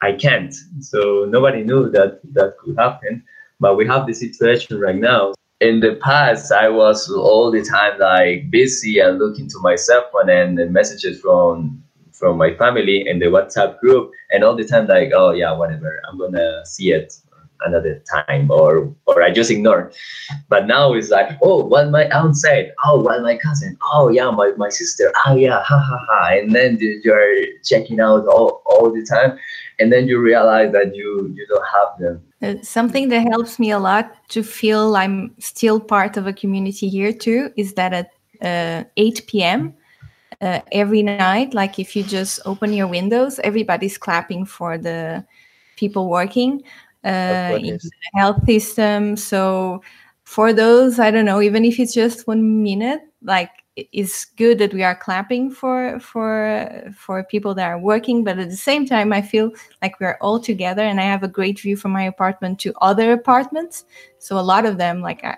[0.01, 0.53] I can't.
[0.81, 3.23] So nobody knew that that could happen.
[3.59, 5.33] But we have the situation right now.
[5.61, 10.05] In the past, I was all the time like busy and looking to my cell
[10.11, 14.65] phone and, and messages from from my family in the WhatsApp group, and all the
[14.65, 17.13] time like, oh yeah, whatever, I'm gonna see it
[17.65, 19.91] another time or or I just ignore.
[20.47, 24.29] But now it's like, oh, what my aunt said, oh, what my cousin, oh yeah,
[24.31, 26.29] my, my sister, oh yeah, ha ha ha.
[26.33, 29.37] And then you're checking out all, all the time.
[29.79, 32.21] And then you realize that you you don't have them.
[32.41, 36.87] Uh, something that helps me a lot to feel I'm still part of a community
[36.89, 39.73] here too is that at uh, 8 p.m.
[40.41, 45.25] Uh, every night, like if you just open your windows, everybody's clapping for the
[45.75, 46.63] people working
[47.03, 49.15] Uh, in the health system.
[49.15, 49.81] So
[50.23, 53.49] for those, I don't know, even if it's just one minute, like
[53.91, 58.49] it's good that we are clapping for for for people that are working but at
[58.49, 61.77] the same time i feel like we're all together and i have a great view
[61.77, 63.85] from my apartment to other apartments.
[64.17, 65.37] So a lot of them like i,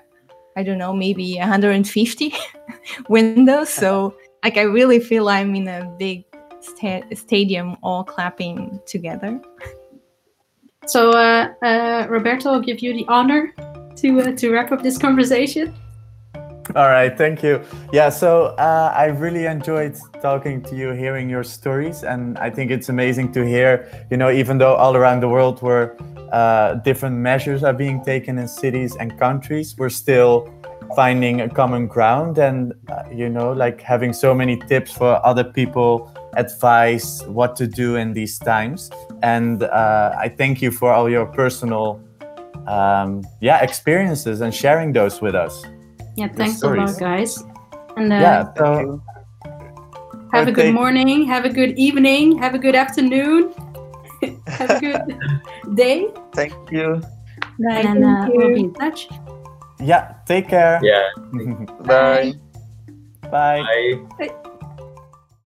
[0.55, 2.33] I don't know maybe 150
[3.09, 3.69] windows.
[3.69, 6.25] So like i really feel i'm in a big
[6.61, 9.39] sta- stadium all clapping together
[10.85, 13.53] so, uh, uh, Roberto, I'll give you the honor
[13.97, 15.73] to uh, to wrap up this conversation.
[16.75, 17.61] All right, thank you.
[17.91, 22.71] Yeah, so uh, I really enjoyed talking to you, hearing your stories, and I think
[22.71, 23.89] it's amazing to hear.
[24.09, 25.97] You know, even though all around the world where
[26.31, 30.49] uh, different measures are being taken in cities and countries, we're still
[30.95, 35.43] finding a common ground, and uh, you know, like having so many tips for other
[35.43, 38.89] people advice what to do in these times.
[39.23, 42.01] And uh, i thank you for all your personal
[42.67, 45.65] um, yeah experiences and sharing those with us.
[46.15, 47.43] Yeah thanks a lot guys.
[47.97, 49.01] And uh, yeah so,
[50.31, 53.53] have a good morning have a good evening have a good afternoon
[54.47, 55.01] have a good
[55.75, 56.07] day.
[56.33, 57.01] Thank you.
[57.69, 59.09] And uh, we'll be in touch.
[59.79, 60.79] Yeah take care.
[60.83, 61.09] Yeah.
[61.81, 62.33] Bye.
[63.29, 63.63] Bye,
[64.17, 64.35] bye.